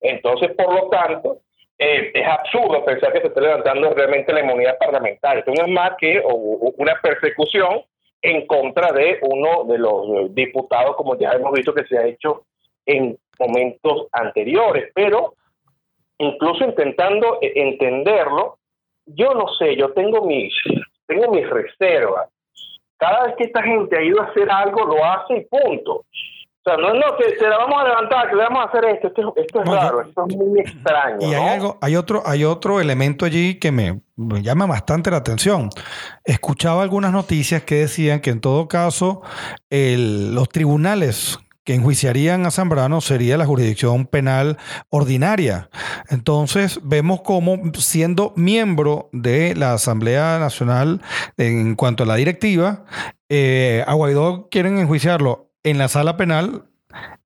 Entonces, 0.00 0.50
por 0.56 0.74
lo 0.74 0.88
tanto, 0.88 1.38
eh, 1.78 2.10
es 2.14 2.26
absurdo 2.26 2.84
pensar 2.84 3.12
que 3.12 3.20
se 3.20 3.26
está 3.28 3.40
levantando 3.40 3.92
realmente 3.94 4.32
la 4.32 4.40
inmunidad 4.40 4.78
parlamentaria. 4.78 5.40
Esto 5.40 5.52
no 5.52 5.64
es 5.64 5.72
más 5.72 5.92
que 5.98 6.22
una 6.24 7.00
persecución 7.00 7.82
en 8.20 8.46
contra 8.46 8.92
de 8.92 9.18
uno 9.22 9.64
de 9.64 9.78
los 9.78 10.34
diputados, 10.34 10.96
como 10.96 11.18
ya 11.18 11.30
hemos 11.30 11.52
visto 11.52 11.74
que 11.74 11.84
se 11.84 11.98
ha 11.98 12.06
hecho 12.06 12.44
en 12.86 13.18
momentos 13.38 14.06
anteriores. 14.12 14.92
Pero 14.94 15.34
incluso 16.18 16.64
intentando 16.64 17.38
e, 17.40 17.52
entenderlo, 17.56 18.58
yo 19.06 19.34
no 19.34 19.48
sé, 19.54 19.76
yo 19.76 19.92
tengo 19.92 20.24
mis, 20.24 20.54
tengo 21.06 21.32
mis 21.32 21.48
reservas. 21.48 22.28
Cada 22.96 23.26
vez 23.26 23.36
que 23.36 23.44
esta 23.44 23.62
gente 23.62 23.98
ha 23.98 24.02
ido 24.02 24.20
a 24.20 24.26
hacer 24.26 24.48
algo, 24.48 24.84
lo 24.84 25.04
hace 25.04 25.38
y 25.38 25.44
punto. 25.46 26.04
O 26.64 26.70
sea, 26.70 26.76
no 26.76 26.94
es 26.94 26.94
no, 26.94 27.16
que 27.16 27.36
se 27.36 27.48
la 27.48 27.58
vamos 27.58 27.82
a 27.82 27.88
levantar, 27.88 28.30
que 28.30 28.36
le 28.36 28.42
vamos 28.44 28.64
a 28.64 28.68
hacer 28.68 28.84
esto. 28.84 29.08
Esto, 29.08 29.34
esto 29.36 29.62
es 29.62 29.68
raro, 29.68 30.02
esto 30.02 30.26
es 30.28 30.36
muy 30.36 30.60
extraño. 30.60 31.16
Y 31.20 31.34
hay, 31.34 31.48
algo, 31.48 31.76
hay, 31.80 31.96
otro, 31.96 32.22
hay 32.24 32.44
otro 32.44 32.80
elemento 32.80 33.24
allí 33.24 33.56
que 33.58 33.72
me, 33.72 34.00
llama 34.16 34.66
bastante 34.66 35.10
la 35.10 35.16
atención. 35.16 35.70
Escuchaba 36.24 36.84
algunas 36.84 37.10
noticias 37.10 37.64
que 37.64 37.74
decían 37.76 38.20
que 38.20 38.30
en 38.30 38.40
todo 38.40 38.68
caso 38.68 39.22
los 39.70 40.48
tribunales 40.50 41.40
que 41.64 41.74
enjuiciarían 41.74 42.46
a 42.46 42.52
Zambrano 42.52 43.00
sería 43.00 43.36
la 43.36 43.46
jurisdicción 43.46 44.06
penal 44.06 44.56
ordinaria. 44.88 45.68
Entonces, 46.10 46.78
vemos 46.84 47.22
cómo 47.22 47.60
siendo 47.74 48.32
miembro 48.36 49.08
de 49.12 49.56
la 49.56 49.72
Asamblea 49.72 50.38
Nacional 50.38 51.00
en 51.36 51.74
cuanto 51.74 52.04
a 52.04 52.06
la 52.06 52.14
directiva, 52.14 52.84
eh, 53.28 53.82
a 53.84 53.94
Guaidó 53.94 54.48
quieren 54.48 54.78
enjuiciarlo 54.78 55.51
en 55.64 55.78
la 55.78 55.88
sala 55.88 56.16
penal 56.16 56.64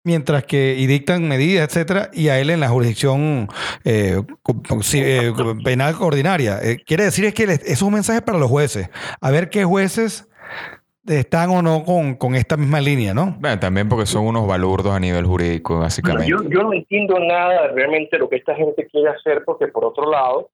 mientras 0.05 0.45
que 0.45 0.76
y 0.78 0.87
dictan 0.87 1.26
medidas, 1.26 1.66
etcétera, 1.69 2.11
y 2.12 2.28
a 2.28 2.38
él 2.38 2.50
en 2.50 2.61
la 2.61 2.69
jurisdicción 2.69 3.49
eh, 3.85 4.23
eh, 4.95 5.33
penal 5.64 5.97
ordinaria. 5.99 6.61
quiere 6.87 7.05
decir 7.05 7.25
es 7.25 7.35
que 7.35 7.45
es 7.45 7.83
un 7.83 7.93
mensaje 7.93 8.23
para 8.23 8.38
los 8.38 8.49
jueces. 8.49 8.88
A 9.21 9.31
ver 9.33 9.50
qué 9.50 9.64
jueces 9.64 10.31
están 11.14 11.50
o 11.50 11.62
no 11.62 11.85
con, 12.19 12.35
esta 12.35 12.57
misma 12.57 12.81
línea, 12.81 13.14
¿no? 13.14 13.38
también 13.61 13.88
porque 13.88 14.07
son 14.07 14.26
unos 14.26 14.47
balurdos 14.47 14.93
a 14.93 15.00
nivel 15.00 15.25
jurídico, 15.25 15.78
básicamente. 15.78 16.28
yo, 16.28 16.38
no 16.38 16.73
entiendo 16.73 17.19
nada 17.21 17.69
realmente 17.75 18.19
lo 18.19 18.28
que 18.28 18.37
esta 18.37 18.55
gente 18.55 18.87
quiere 18.87 19.11
hacer, 19.11 19.43
porque 19.45 19.69
por 19.69 19.85
otro 19.85 20.11
lado, 20.11 20.50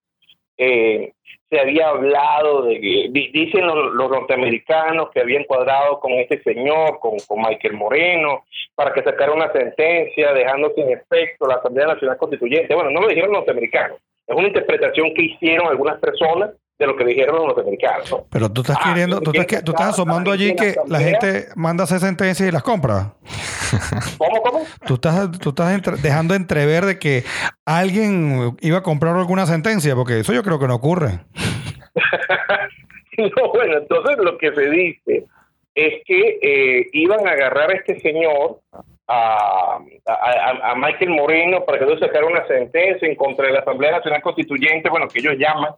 eh, 0.58 1.12
se 1.52 1.60
había 1.60 1.88
hablado 1.88 2.62
de 2.62 3.10
dicen 3.10 3.66
los, 3.66 3.94
norteamericanos 3.94 5.10
que 5.10 5.20
habían 5.20 5.44
cuadrado 5.44 6.00
con 6.00 6.12
este 6.12 6.42
señor, 6.42 6.98
con, 6.98 7.18
con 7.28 7.42
Michael 7.42 7.74
Moreno, 7.74 8.44
para 8.74 8.94
que 8.94 9.02
sacara 9.02 9.32
una 9.32 9.52
sentencia 9.52 10.32
dejando 10.32 10.72
sin 10.74 10.88
efecto 10.88 11.46
la 11.46 11.56
Asamblea 11.56 11.88
Nacional 11.88 12.16
Constituyente. 12.16 12.74
Bueno, 12.74 12.88
no 12.88 13.02
lo 13.02 13.08
dijeron 13.08 13.32
los 13.32 13.40
norteamericanos, 13.40 13.98
es 14.26 14.34
una 14.34 14.48
interpretación 14.48 15.12
que 15.12 15.24
hicieron 15.24 15.68
algunas 15.68 16.00
personas 16.00 16.52
de 16.78 16.86
lo 16.86 16.96
que 16.96 17.04
dijeron 17.04 17.36
los 17.36 17.46
norteamericanos. 17.46 18.22
Pero 18.30 18.50
tú 18.50 18.62
estás 18.62 18.78
ah, 18.80 18.88
queriendo, 18.88 19.20
tú 19.20 19.30
estás, 19.32 19.64
tú 19.64 19.72
estás 19.72 19.90
asomando 19.90 20.32
allí 20.32 20.54
que 20.56 20.74
la 20.86 21.00
gente 21.00 21.48
manda 21.54 21.84
hacer 21.84 22.00
sentencias 22.00 22.48
y 22.48 22.52
las 22.52 22.62
compra. 22.62 23.14
¿Cómo, 24.18 24.42
cómo? 24.42 24.64
Tú 24.86 24.94
estás, 24.94 25.30
tú 25.38 25.50
estás 25.50 26.02
dejando 26.02 26.34
entrever 26.34 26.84
de 26.84 26.98
que 26.98 27.24
alguien 27.64 28.56
iba 28.60 28.78
a 28.78 28.82
comprar 28.82 29.16
alguna 29.16 29.46
sentencia, 29.46 29.94
porque 29.94 30.20
eso 30.20 30.32
yo 30.32 30.42
creo 30.42 30.58
que 30.58 30.66
no 30.66 30.74
ocurre. 30.74 31.20
no, 33.18 33.52
bueno, 33.52 33.78
entonces 33.78 34.16
lo 34.18 34.38
que 34.38 34.52
se 34.54 34.70
dice 34.70 35.24
es 35.74 36.02
que 36.04 36.38
eh, 36.42 36.86
iban 36.92 37.26
a 37.26 37.32
agarrar 37.32 37.70
a 37.70 37.74
este 37.74 37.98
señor, 38.00 38.60
a, 39.08 39.78
a, 40.06 40.70
a, 40.70 40.74
Michael 40.74 41.10
Moreno, 41.10 41.64
para 41.64 41.78
que 41.78 41.84
él 41.84 41.98
sacara 41.98 42.26
una 42.26 42.46
sentencia 42.46 43.08
en 43.08 43.14
contra 43.14 43.46
de 43.46 43.52
la 43.52 43.60
Asamblea 43.60 43.92
Nacional 43.92 44.22
Constituyente, 44.22 44.90
bueno, 44.90 45.08
que 45.08 45.20
ellos 45.20 45.36
llaman 45.38 45.72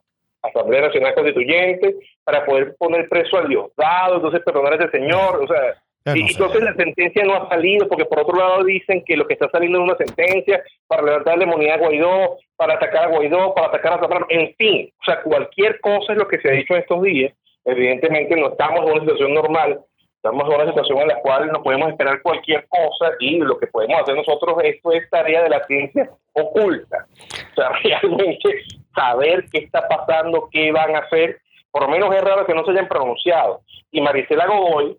Asamblea 0.44 0.82
Nacional 0.82 1.14
Constituyente 1.14 1.94
para 2.24 2.44
poder 2.44 2.76
poner 2.76 3.08
preso 3.08 3.38
al 3.38 3.48
Diosdado, 3.48 4.16
entonces 4.16 4.42
perdonar 4.44 4.74
a 4.74 4.76
ese 4.76 4.90
señor, 4.90 5.42
o 5.42 5.46
sea, 5.46 5.74
y 6.12 6.20
entonces 6.20 6.62
la 6.62 6.74
sentencia 6.74 7.24
no 7.24 7.34
ha 7.34 7.48
salido 7.48 7.88
porque 7.88 8.04
por 8.04 8.20
otro 8.20 8.36
lado 8.36 8.62
dicen 8.64 9.02
que 9.06 9.16
lo 9.16 9.26
que 9.26 9.34
está 9.34 9.48
saliendo 9.50 9.78
es 9.78 9.84
una 9.84 9.96
sentencia 9.96 10.62
para 10.86 11.02
levantar 11.02 11.38
la 11.38 11.44
inmunidad 11.44 11.76
a 11.76 11.78
Guaidó, 11.78 12.36
para 12.56 12.74
atacar 12.74 13.04
a 13.04 13.08
Guaidó, 13.08 13.54
para 13.54 13.68
atacar 13.68 13.94
a 13.94 14.00
Zambrano, 14.00 14.26
en 14.28 14.54
fin, 14.56 14.92
o 15.00 15.04
sea, 15.04 15.22
cualquier 15.22 15.80
cosa 15.80 16.12
es 16.12 16.18
lo 16.18 16.28
que 16.28 16.38
se 16.40 16.48
ha 16.50 16.52
dicho 16.52 16.74
en 16.74 16.80
estos 16.80 17.02
días. 17.02 17.32
Evidentemente 17.64 18.36
no 18.36 18.48
estamos 18.48 18.80
en 18.80 18.92
una 18.92 19.00
situación 19.00 19.32
normal, 19.32 19.80
estamos 20.16 20.46
en 20.46 20.54
una 20.54 20.66
situación 20.66 21.00
en 21.00 21.08
la 21.08 21.20
cual 21.20 21.50
no 21.50 21.62
podemos 21.62 21.88
esperar 21.88 22.20
cualquier 22.20 22.66
cosa 22.68 23.12
y 23.20 23.38
lo 23.38 23.58
que 23.58 23.66
podemos 23.68 24.02
hacer 24.02 24.14
nosotros 24.14 24.56
esto 24.62 24.92
es 24.92 25.08
tarea 25.08 25.42
de 25.42 25.48
la 25.48 25.64
ciencia 25.64 26.10
oculta. 26.34 27.06
O 27.52 27.54
sea, 27.54 27.70
realmente 27.82 28.62
saber 28.94 29.46
qué 29.50 29.58
está 29.58 29.86
pasando, 29.88 30.48
qué 30.50 30.72
van 30.72 30.94
a 30.96 31.00
hacer, 31.00 31.40
por 31.70 31.82
lo 31.82 31.88
menos 31.88 32.14
es 32.14 32.22
raro 32.22 32.46
que 32.46 32.54
no 32.54 32.64
se 32.64 32.70
hayan 32.70 32.88
pronunciado. 32.88 33.62
Y 33.90 34.00
Marisela 34.00 34.46
Godoy 34.46 34.96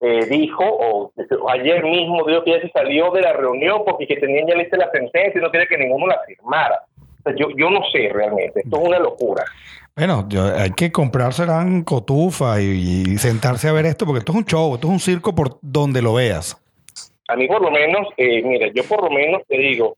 eh, 0.00 0.26
dijo, 0.26 0.64
o, 0.64 1.12
ayer 1.50 1.82
mismo 1.82 2.24
dijo 2.26 2.44
que 2.44 2.52
ya 2.52 2.60
se 2.60 2.70
salió 2.70 3.10
de 3.10 3.22
la 3.22 3.32
reunión 3.32 3.82
porque 3.86 4.06
que 4.06 4.16
tenían 4.16 4.46
ya 4.46 4.54
lista 4.54 4.76
la 4.76 4.90
sentencia 4.90 5.38
y 5.38 5.42
no 5.42 5.50
quería 5.50 5.66
que 5.66 5.78
ninguno 5.78 6.06
la 6.06 6.20
firmara. 6.26 6.80
yo, 7.36 7.48
yo 7.56 7.70
no 7.70 7.80
sé 7.92 8.10
realmente, 8.12 8.60
esto 8.60 8.80
es 8.80 8.88
una 8.88 8.98
locura. 8.98 9.44
Bueno, 9.96 10.26
hay 10.56 10.72
que 10.72 10.90
comprarse 10.90 11.44
en 11.44 11.84
cotufa 11.84 12.60
y, 12.60 13.16
sentarse 13.16 13.68
a 13.68 13.72
ver 13.72 13.86
esto 13.86 14.04
porque 14.04 14.18
esto 14.18 14.32
es 14.32 14.38
un 14.38 14.44
show, 14.44 14.74
esto 14.74 14.88
es 14.88 14.92
un 14.92 15.00
circo 15.00 15.34
por 15.34 15.58
donde 15.62 16.02
lo 16.02 16.14
veas. 16.14 16.60
A 17.28 17.36
mí 17.36 17.46
por 17.46 17.62
lo 17.62 17.70
menos, 17.70 18.08
eh, 18.16 18.42
mira, 18.42 18.68
yo 18.74 18.82
por 18.84 19.04
lo 19.04 19.10
menos 19.10 19.42
te 19.46 19.56
digo, 19.56 19.96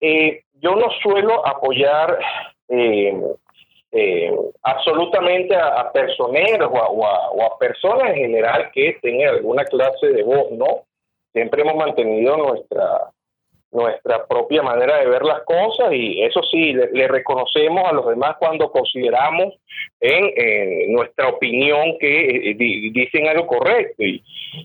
eh, 0.00 0.42
yo 0.60 0.74
no 0.74 0.88
suelo 1.02 1.46
apoyar 1.46 2.18
eh, 2.68 3.20
eh, 3.92 4.32
absolutamente 4.62 5.54
a, 5.56 5.90
personeros 5.92 6.70
o 6.72 7.06
a, 7.06 7.58
personas 7.58 8.10
en 8.10 8.16
general 8.16 8.70
que 8.72 8.98
tengan 9.00 9.34
alguna 9.36 9.64
clase 9.64 10.08
de 10.08 10.22
voz, 10.22 10.50
¿no? 10.52 10.84
Siempre 11.32 11.62
hemos 11.62 11.76
mantenido 11.76 12.36
nuestra 12.36 13.10
nuestra 13.72 14.26
propia 14.26 14.62
manera 14.62 14.98
de 14.98 15.06
ver 15.06 15.22
las 15.22 15.42
cosas 15.42 15.92
y 15.92 16.22
eso 16.22 16.40
sí, 16.50 16.72
le, 16.72 17.08
reconocemos 17.08 17.84
a 17.84 17.92
los 17.92 18.06
demás 18.06 18.36
cuando 18.38 18.70
consideramos 18.70 19.54
en 20.00 20.92
nuestra 20.92 21.28
opinión 21.28 21.98
que 21.98 22.54
dicen 22.92 23.28
algo 23.28 23.46
correcto. 23.46 24.02
Y 24.02 24.22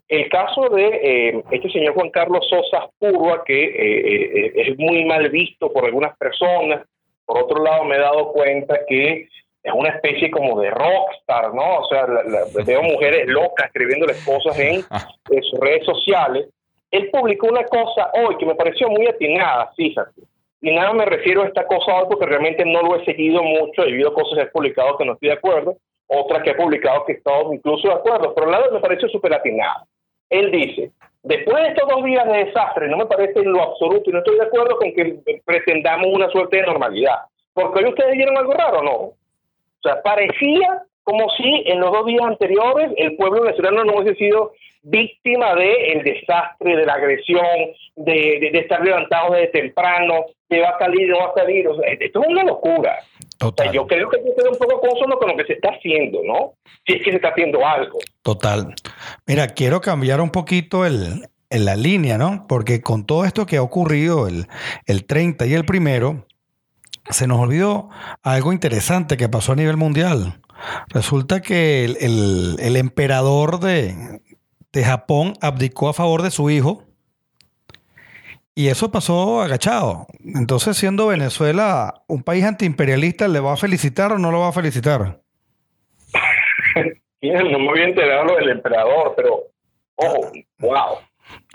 el 0.08 0.30
caso 0.30 0.70
de 0.70 1.44
este 1.52 1.70
señor 1.72 1.94
Juan 1.96 2.10
Carlos 2.12 2.48
Sosa 2.50 2.90
Purua, 3.00 3.44
que 3.46 4.52
es 4.56 4.78
muy 4.78 5.04
mal 5.06 5.30
visto 5.30 5.72
por 5.72 5.86
algunas 5.86 6.16
personas, 6.18 6.86
por 7.26 7.44
otro 7.44 7.64
lado, 7.64 7.86
me 7.86 7.96
he 7.96 8.00
dado 8.00 8.32
cuenta 8.34 8.80
que 8.88 9.28
es 9.64 9.74
una 9.74 9.90
especie 9.90 10.32
como 10.32 10.60
de 10.60 10.72
rockstar, 10.72 11.54
¿no? 11.54 11.80
O 11.80 11.88
sea, 11.88 12.06
veo 12.66 12.84
mujeres 12.84 13.28
locas 13.28 13.68
escribiéndoles 13.68 14.24
cosas 14.26 14.58
en, 14.60 14.76
en, 14.76 15.44
sus 15.44 15.60
redes 15.60 15.86
sociales. 15.86 16.50
Él 16.92 17.10
publicó 17.12 17.48
una 17.48 17.64
cosa 17.64 18.12
hoy 18.14 18.38
que 18.38 18.46
me 18.46 18.56
pareció 18.56 18.90
muy 18.90 19.08
atinada, 19.08 19.72
fíjate. 19.76 20.22
Y 20.62 20.76
nada 20.76 20.94
me 20.94 21.06
refiero 21.06 21.42
a 21.42 21.48
esta 21.48 21.66
cosa 21.66 21.96
hoy 21.96 22.06
porque 22.10 22.26
realmente 22.26 22.64
no 22.66 22.82
lo 22.84 22.98
he 22.98 23.06
seguido 23.06 23.42
mucho. 23.42 23.84
He 23.84 23.94
visto 23.94 24.14
cosas 24.14 24.38
que 24.38 24.44
he 24.44 24.52
publicado 24.52 24.98
que 24.98 25.06
no 25.06 25.14
estoy 25.14 25.30
de 25.30 25.36
acuerdo, 25.36 25.78
otras 26.08 26.44
que 26.44 26.52
he 26.52 26.56
publicado 26.56 27.06
que 27.06 27.14
he 27.14 27.16
estado 27.16 27.54
incluso 27.54 27.88
de 27.88 27.94
acuerdo, 27.94 28.34
pero 28.36 28.52
lado 28.52 28.72
me 28.72 28.80
pareció 28.80 29.08
súper 29.10 29.34
atinada. 29.34 29.86
Él 30.30 30.52
dice, 30.52 30.92
después 31.24 31.64
de 31.64 31.70
estos 31.70 31.90
dos 31.90 32.04
días 32.04 32.26
de 32.28 32.46
desastre, 32.46 32.88
no 32.90 32.98
me 32.98 33.06
parece 33.06 33.40
en 33.40 33.52
lo 33.52 33.64
absoluto 33.64 34.10
y 34.10 34.14
no 34.14 34.20
estoy 34.20 34.36
de 34.36 34.46
acuerdo 34.46 34.78
con 34.78 34.94
que 34.94 35.42
pretendamos 35.46 36.08
una 36.12 36.30
suerte 36.30 36.58
de 36.58 36.64
normalidad. 36.64 37.20
Porque 37.54 37.80
hoy 37.80 37.90
ustedes 37.90 38.16
vieron 38.16 38.38
algo 38.38 38.54
raro, 38.54 38.84
¿no? 38.84 38.92
O 38.94 39.16
sea, 39.82 40.02
parecía 40.02 40.84
como 41.04 41.30
si 41.32 41.64
en 41.66 41.80
los 41.80 41.92
dos 41.92 42.06
días 42.06 42.24
anteriores 42.24 42.92
el 42.98 43.16
pueblo 43.16 43.42
venezolano 43.42 43.84
no 43.84 43.96
hubiese 43.96 44.16
sido 44.16 44.52
víctima 44.84 45.56
del 45.56 46.04
desastre, 46.04 46.76
de 46.76 46.86
la 46.86 46.94
agresión, 46.94 47.46
de, 47.96 48.50
estar 48.54 48.84
levantado 48.84 49.34
desde 49.34 49.48
temprano, 49.48 50.26
de 50.50 50.62
va 50.62 50.70
a 50.70 50.80
salir, 50.80 51.10
no 51.10 51.20
va 51.20 51.26
a 51.28 51.34
salir. 51.34 51.68
O 51.68 51.76
sea, 51.76 51.92
esto 51.92 52.22
es 52.22 52.28
una 52.28 52.44
locura. 52.44 53.00
Total. 53.38 53.72
yo 53.72 53.88
creo 53.88 54.08
que 54.08 54.18
hay 54.18 54.24
que 54.24 54.36
ser 54.36 54.50
un 54.52 54.58
poco 54.58 54.80
consono 54.80 55.18
con 55.18 55.30
lo 55.30 55.38
que 55.38 55.46
se 55.46 55.54
está 55.54 55.70
haciendo, 55.70 56.22
¿no? 56.24 56.54
Si 56.86 56.94
es 56.94 57.04
que 57.04 57.10
se 57.10 57.16
está 57.16 57.30
haciendo 57.30 57.66
algo. 57.66 57.98
Total. 58.22 58.76
Mira, 59.26 59.48
quiero 59.48 59.82
cambiar 59.82 60.22
un 60.22 60.30
poquito 60.30 60.86
el, 60.86 61.28
en 61.50 61.66
la 61.66 61.76
línea, 61.76 62.20
¿no? 62.20 62.46
Porque 62.48 62.82
con 62.82 63.08
todo 63.08 63.26
esto 63.26 63.48
que 63.48 63.58
ha 63.58 63.64
ocurrido 63.64 64.28
el, 64.28 64.46
el 64.86 65.06
30 65.06 65.48
y 65.48 65.56
el 65.56 65.66
primero, 65.66 66.28
se 67.10 67.28
nos 67.28 67.40
olvidó 67.40 67.90
algo 68.24 68.54
interesante 68.54 69.18
que 69.18 69.30
pasó 69.30 69.54
a 69.54 69.56
nivel 69.56 69.78
mundial. 69.78 70.40
Resulta 70.90 71.42
que 71.42 71.86
el, 71.86 72.76
emperador 72.76 73.60
de, 73.60 74.22
de, 74.72 74.84
Japón 74.84 75.34
abdicó 75.42 75.90
a 75.90 75.94
favor 75.94 76.22
de 76.22 76.32
su 76.32 76.50
hijo 76.50 76.84
y 78.54 78.68
eso 78.68 78.92
pasó 78.92 79.42
agachado. 79.42 80.08
Entonces, 80.24 80.78
siendo 80.78 81.08
Venezuela 81.08 82.04
un 82.08 82.24
país 82.24 82.44
antiimperialista, 82.44 83.28
¿le 83.28 83.40
va 83.40 83.54
a 83.54 83.58
felicitar 83.58 84.12
o 84.12 84.18
no 84.18 84.32
lo 84.32 84.40
va 84.40 84.50
a 84.50 84.54
felicitar? 84.54 85.20
no 87.22 87.60
me 87.60 87.70
había 87.70 87.86
enterado 87.86 88.36
del 88.36 88.50
emperador, 88.50 89.14
pero, 89.16 89.44
oh, 89.96 90.32
wow. 90.60 90.98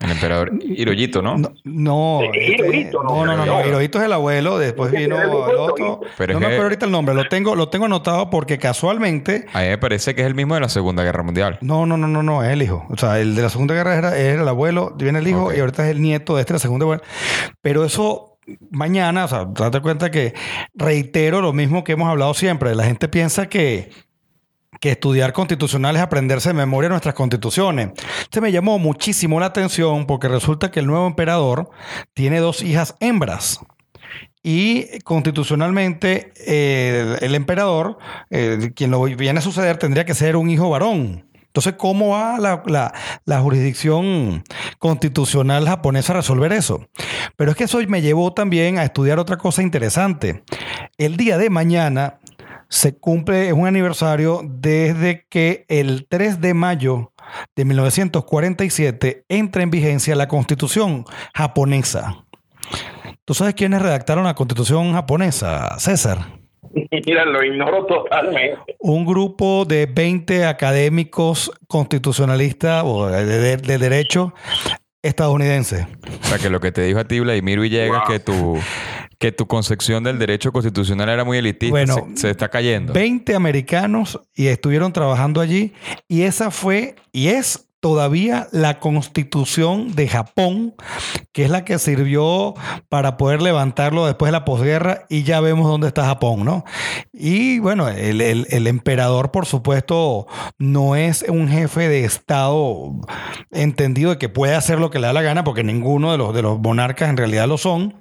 El 0.01 0.11
emperador 0.11 0.53
Hirohito, 0.63 1.23
¿no? 1.23 1.39
No, 1.39 1.53
no, 1.65 2.21
este, 2.33 2.91
no, 2.93 3.25
no, 3.25 3.47
no, 3.47 3.67
Hirohito 3.67 3.99
es 3.99 4.05
el 4.05 4.13
abuelo, 4.13 4.59
después 4.59 4.93
vino 4.93 5.21
el 5.21 5.57
otro. 5.57 6.01
Pero 6.19 6.35
no 6.35 6.41
me 6.41 6.47
acuerdo 6.47 6.65
ahorita 6.65 6.87
el 6.87 6.93
nombre, 6.93 7.15
lo 7.15 7.29
tengo, 7.29 7.55
lo 7.55 7.71
tengo 7.71 7.87
anotado 7.87 8.29
porque 8.29 8.59
casualmente. 8.59 9.47
A 9.55 9.61
mí 9.63 9.69
me 9.69 9.79
parece 9.79 10.15
que 10.15 10.21
es 10.21 10.27
el 10.27 10.35
mismo 10.35 10.55
de 10.55 10.61
la 10.61 10.69
Segunda 10.69 11.03
Guerra 11.03 11.23
Mundial. 11.23 11.59
No, 11.63 11.87
no, 11.87 11.97
no, 11.97 12.07
no, 12.07 12.23
no, 12.23 12.45
es 12.45 12.51
el 12.51 12.63
hijo. 12.63 12.87
O 12.91 12.97
sea, 12.99 13.19
el 13.21 13.35
de 13.35 13.43
la 13.43 13.49
Segunda 13.49 13.75
Guerra 13.75 13.97
era, 13.97 14.19
el 14.19 14.47
abuelo, 14.47 14.93
viene 14.97 15.21
el 15.21 15.29
hijo 15.29 15.55
y 15.55 15.61
ahorita 15.61 15.85
es 15.85 15.91
el 15.93 16.03
nieto 16.03 16.37
de 16.37 16.43
este, 16.43 16.53
la 16.53 16.59
Segunda 16.59 16.85
Guerra. 16.85 17.03
Pero 17.63 17.85
eso 17.85 18.37
mañana, 18.71 19.25
o 19.25 19.29
sea, 19.29 19.45
date 19.47 19.81
cuenta 19.81 20.11
que 20.11 20.35
reitero 20.75 21.41
lo 21.41 21.53
mismo 21.53 21.85
que 21.85 21.93
hemos 21.93 22.09
hablado 22.09 22.35
siempre. 22.35 22.75
La 22.75 22.85
gente 22.85 23.09
piensa 23.09 23.49
que 23.49 23.91
que 24.81 24.93
estudiar 24.93 25.33
constitucional 25.33 25.97
es 25.97 26.03
aprenderse 26.03 26.51
de 26.51 26.55
memoria 26.55 26.89
nuestras 26.89 27.15
constituciones. 27.15 27.91
Este 28.23 28.41
me 28.41 28.53
llamó 28.53 28.79
muchísimo 28.79 29.41
la 29.41 29.47
atención 29.47 30.07
porque 30.07 30.29
resulta 30.29 30.71
que 30.71 30.81
el 30.81 30.87
nuevo 30.87 31.07
emperador 31.07 31.71
tiene 32.15 32.41
dos 32.41 32.63
hijas 32.63 32.95
hembras. 33.01 33.61
Y 34.43 35.01
constitucionalmente 35.01 36.33
el 37.25 37.35
emperador, 37.35 37.99
eh, 38.31 38.71
quien 38.77 38.93
lo 38.93 39.03
viene 39.03 39.41
a 39.41 39.43
suceder, 39.43 39.77
tendría 39.77 40.05
que 40.05 40.15
ser 40.15 40.37
un 40.37 40.49
hijo 40.51 40.71
varón. 40.71 41.27
Entonces, 41.57 41.75
¿cómo 41.79 42.11
va 42.11 42.39
la, 42.39 42.93
la, 43.25 43.41
jurisdicción 43.41 44.45
constitucional 44.79 45.67
japonesa 45.67 46.13
a 46.13 46.17
resolver 46.17 46.53
eso? 46.53 46.87
Pero 47.35 47.51
es 47.51 47.57
que 47.57 47.65
eso 47.65 47.79
me 47.89 48.03
llevó 48.03 48.35
también 48.35 48.79
a 48.79 48.85
estudiar 48.85 49.19
otra 49.19 49.39
cosa 49.39 49.63
interesante. 49.63 50.45
El 50.99 51.17
día 51.17 51.39
de 51.39 51.49
mañana 51.49 52.19
se 52.69 52.99
cumple, 52.99 53.49
es 53.49 53.53
un 53.53 53.67
aniversario 53.67 54.41
desde 54.45 55.27
que 55.29 55.65
el 55.69 56.07
3 56.09 56.41
de 56.41 56.55
mayo 56.55 57.13
de 57.55 57.65
1947 57.65 59.25
entra 59.29 59.63
en 59.63 59.71
vigencia 59.71 60.15
la 60.17 60.29
constitución 60.29 61.05
japonesa. 61.35 62.25
¿Tú 63.25 63.35
sabes 63.35 63.55
quiénes 63.55 63.83
redactaron 63.83 64.25
la 64.25 64.35
constitución 64.35 64.93
japonesa, 64.93 65.79
César? 65.79 66.19
Mira, 67.07 67.25
lo 67.25 67.43
ignoro 67.43 67.87
totalmente. 67.87 68.77
Un 68.79 69.05
grupo 69.05 69.65
de 69.65 69.87
20 69.87 70.47
académicos 70.47 71.51
constitucionalistas 71.67 72.83
o 72.85 73.07
de, 73.09 73.57
derecho 73.57 74.35
estadounidense. 75.03 75.87
O 76.23 76.27
sea, 76.27 76.39
que 76.39 76.51
lo 76.51 76.61
que 76.61 76.73
te 76.73 76.83
dijo 76.83 76.99
a 76.99 77.05
ti, 77.05 77.21
Vladimir 77.21 77.61
Villegas, 77.61 78.03
que 78.09 78.19
tu, 78.19 78.59
que 79.19 79.33
tu 79.33 79.47
concepción 79.47 80.05
del 80.05 80.19
derecho 80.19 80.53
constitucional 80.53 81.09
era 81.09 81.25
muy 81.25 81.39
elitista, 81.39 81.71
bueno, 81.71 81.95
se, 82.15 82.23
se, 82.23 82.31
está 82.31 82.49
cayendo. 82.49 82.93
20 82.93 83.35
americanos 83.35 84.21
y 84.35 84.47
estuvieron 84.47 84.93
trabajando 84.93 85.41
allí 85.41 85.73
y 86.09 86.23
esa 86.23 86.51
fue 86.51 86.97
y 87.13 87.29
es 87.29 87.66
todavía 87.87 88.49
la 88.51 88.81
constitución 88.81 89.95
de 89.95 90.09
Japón, 90.09 90.75
que 91.33 91.45
es 91.45 91.51
la 91.51 91.65
que 91.65 91.79
sirvió 91.79 92.55
para 92.89 93.17
poder 93.17 93.41
levantarlo 93.41 94.07
después 94.07 94.27
de 94.27 94.33
la 94.33 94.45
posguerra 94.45 95.07
y 95.09 95.23
ya 95.23 95.39
vemos 95.39 95.69
dónde 95.69 95.87
está 95.87 96.05
Japón, 96.05 96.45
¿no? 96.45 96.65
Y 97.13 97.61
bueno, 97.61 97.89
el, 97.89 98.67
emperador, 98.67 99.31
por 99.31 99.47
supuesto, 99.47 100.27
no 100.59 100.97
es 100.97 101.25
un 101.29 101.47
jefe 101.47 101.89
de 101.89 102.05
Estado 102.05 102.91
entendido 103.53 104.11
de 104.11 104.19
que 104.19 104.29
puede 104.29 104.57
hacer 104.57 104.81
lo 104.81 104.91
que 104.91 104.99
le 104.99 105.07
da 105.07 105.13
la 105.13 105.23
gana, 105.23 105.45
porque 105.45 105.63
ninguno 105.63 106.11
de 106.11 106.19
los, 106.19 106.35
de 106.35 106.43
los 106.43 106.59
monarcas 106.59 107.09
en 107.09 107.17
realidad 107.17 107.47
lo 107.47 107.57
son, 107.57 107.95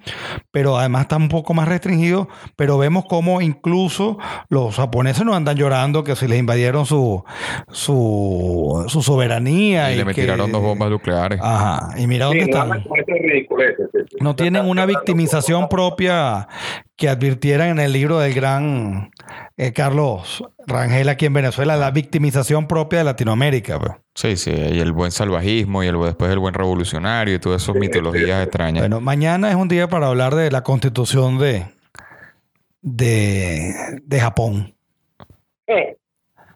pero 0.50 0.80
además 0.80 1.04
está 1.04 1.18
un 1.18 1.30
poco 1.30 1.54
más 1.54 1.68
restringido, 1.68 2.27
pero 2.56 2.80
vemos 2.80 3.06
cómo 3.08 3.39
incluso 3.39 4.18
los 4.50 4.77
japoneses 4.77 5.25
no 5.25 5.36
andan 5.36 5.58
llorando 5.58 6.04
que 6.04 6.15
si 6.15 6.27
les 6.27 6.39
invadieron 6.39 6.88
su, 6.88 7.24
su, 7.72 8.84
su 8.88 9.04
soberanía 9.04 9.75
y, 9.75 9.96
le 9.96 10.05
metieron 10.05 10.51
dos 10.51 10.62
bombas 10.62 10.89
nucleares. 10.89 11.39
Ajá. 11.41 11.89
Y 11.98 12.08
mira 12.08 12.25
dónde 12.25 12.44
están. 12.44 12.84
No, 14.20 14.36
tienen 14.36 14.65
una 14.65 14.86
victimización 14.86 15.67
propia 15.70 16.48
que 16.96 17.10
advirtieran 17.10 17.70
en 17.70 17.79
el 17.79 17.91
libro 17.94 18.20
del 18.20 18.34
gran 18.34 19.12
eh, 19.58 19.74
Carlos 19.74 20.44
Rangel 20.67 21.10
aquí 21.10 21.25
en 21.25 21.34
Venezuela, 21.34 21.75
la 21.75 21.91
victimización 21.91 22.67
propia 22.67 23.00
de 23.00 23.05
Latinoamérica. 23.05 23.79
Pues. 23.79 23.91
Sí, 24.15 24.38
sí, 24.38 24.51
y 24.51 24.79
el 24.79 24.91
buen 24.91 25.12
salvajismo 25.12 25.84
y 25.84 25.88
el, 25.88 26.01
después 26.01 26.32
el 26.32 26.39
buen 26.39 26.53
revolucionario 26.53 27.36
y 27.36 27.39
todas 27.39 27.63
esas 27.63 27.75
mitologías 27.75 28.44
extrañas. 28.44 28.82
Bueno, 28.82 29.01
mañana 29.01 29.50
es 29.50 29.55
un 29.55 29.67
día 29.67 29.88
para 29.88 30.08
hablar 30.08 30.36
de 30.36 30.51
la 30.51 30.63
constitución 30.63 31.38
de, 31.38 31.65
de, 32.82 33.74
de 34.03 34.20
Japón. 34.20 34.74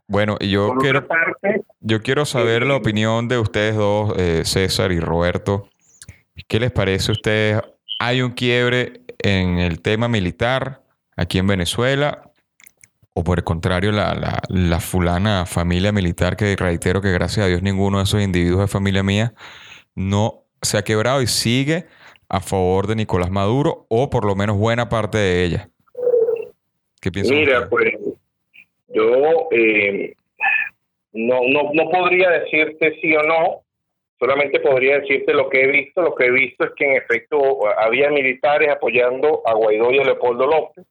Bueno, 0.08 0.38
yo 0.40 0.74
quiero, 0.80 1.06
yo 1.82 2.02
quiero 2.02 2.26
saber 2.26 2.66
la 2.66 2.76
opinión 2.76 3.28
de 3.28 3.38
ustedes 3.38 3.76
dos, 3.76 4.14
eh, 4.18 4.44
César 4.46 4.92
y 4.92 5.00
Roberto. 5.00 5.70
¿Qué 6.48 6.60
les 6.60 6.72
parece 6.72 7.12
a 7.12 7.14
ustedes? 7.14 7.62
¿Hay 8.00 8.22
un 8.22 8.32
quiebre 8.32 9.02
en 9.20 9.60
el 9.60 9.82
tema 9.82 10.08
militar 10.08 10.84
aquí 11.16 11.38
en 11.38 11.48
Venezuela? 11.48 12.32
¿O 13.14 13.24
por 13.24 13.40
el 13.40 13.44
contrario, 13.44 13.92
la, 13.92 14.42
la 14.48 14.80
fulana 14.80 15.46
familia 15.46 15.92
militar, 15.92 16.38
que 16.38 16.56
reitero 16.56 17.02
que 17.02 17.12
gracias 17.12 17.46
a 17.46 17.50
Dios 17.50 17.62
ninguno 17.62 17.98
de 17.98 18.06
esos 18.06 18.22
individuos 18.22 18.62
de 18.62 18.68
familia 18.68 19.04
mía 19.04 19.34
no 19.96 20.44
se 20.62 20.78
ha 20.78 20.84
quebrado 20.84 21.22
y 21.22 21.28
sigue 21.28 21.88
a 22.30 22.40
favor 22.40 22.88
de 22.88 22.96
Nicolás 22.96 23.32
Maduro, 23.32 23.86
o 23.90 24.10
por 24.10 24.24
lo 24.24 24.36
menos 24.36 24.58
buena 24.58 24.88
parte 24.88 25.18
de 25.18 25.44
ella? 25.44 25.70
¿Qué 27.02 27.12
piensan? 27.12 27.38
Mira, 27.38 27.68
pues 27.68 27.92
yo 28.90 29.50
eh, 29.52 30.14
no, 31.14 31.42
no, 31.48 31.72
no 31.74 31.90
podría 31.90 32.30
decirte 32.30 32.98
sí 33.02 33.16
o 33.16 33.24
no, 33.24 33.62
solamente 34.20 34.60
podría 34.60 35.00
decirte 35.00 35.34
lo 35.34 35.50
que 35.50 35.64
he 35.64 35.68
visto. 35.68 36.02
Lo 36.02 36.14
que 36.14 36.26
he 36.26 36.32
visto 36.32 36.66
es 36.66 36.72
que 36.76 36.86
en 36.86 36.98
efecto 36.98 37.60
había 37.78 38.10
militares 38.10 38.70
apoyando 38.70 39.42
a 39.46 39.54
Guaidó 39.54 39.92
y 39.92 40.00
a 40.00 40.04
Leopoldo 40.04 40.46
López. 40.46 40.86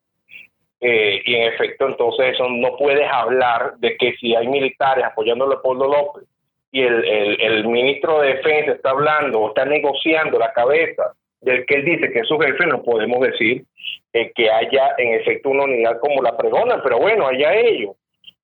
Eh, 0.81 1.23
y 1.25 1.35
en 1.35 1.53
efecto, 1.53 1.89
entonces 1.89 2.35
eso 2.35 2.49
no 2.49 2.77
puedes 2.77 3.09
hablar 3.11 3.75
de 3.79 3.97
que 3.97 4.13
si 4.13 4.37
hay 4.37 4.47
militares 4.47 5.05
apoyando 5.05 5.45
a 5.45 5.49
Leopoldo 5.49 5.89
López 5.89 6.25
y 6.71 6.83
el, 6.83 7.05
el, 7.41 7.67
ministro 7.67 8.21
de 8.21 8.35
Defensa 8.35 8.73
está 8.73 8.91
hablando 8.91 9.41
o 9.41 9.49
está 9.49 9.65
negociando 9.65 10.39
la 10.39 10.53
cabeza 10.53 11.15
del 11.41 11.67
que 11.67 11.77
él 11.77 11.85
dice 11.85 12.13
que 12.13 12.21
es 12.21 12.29
su 12.29 12.39
jefe, 12.39 12.65
no 12.67 12.83
podemos 12.83 13.21
decir 13.21 13.65
eh, 14.13 14.31
que 14.35 14.51
haya 14.51 14.95
en 14.99 15.15
efecto 15.15 15.51
una 15.51 15.65
unidad 15.65 15.99
como 15.99 16.23
la 16.23 16.37
pregona, 16.37 16.81
pero 16.83 16.99
bueno, 16.99 17.27
allá 17.27 17.55
ellos. 17.55 17.97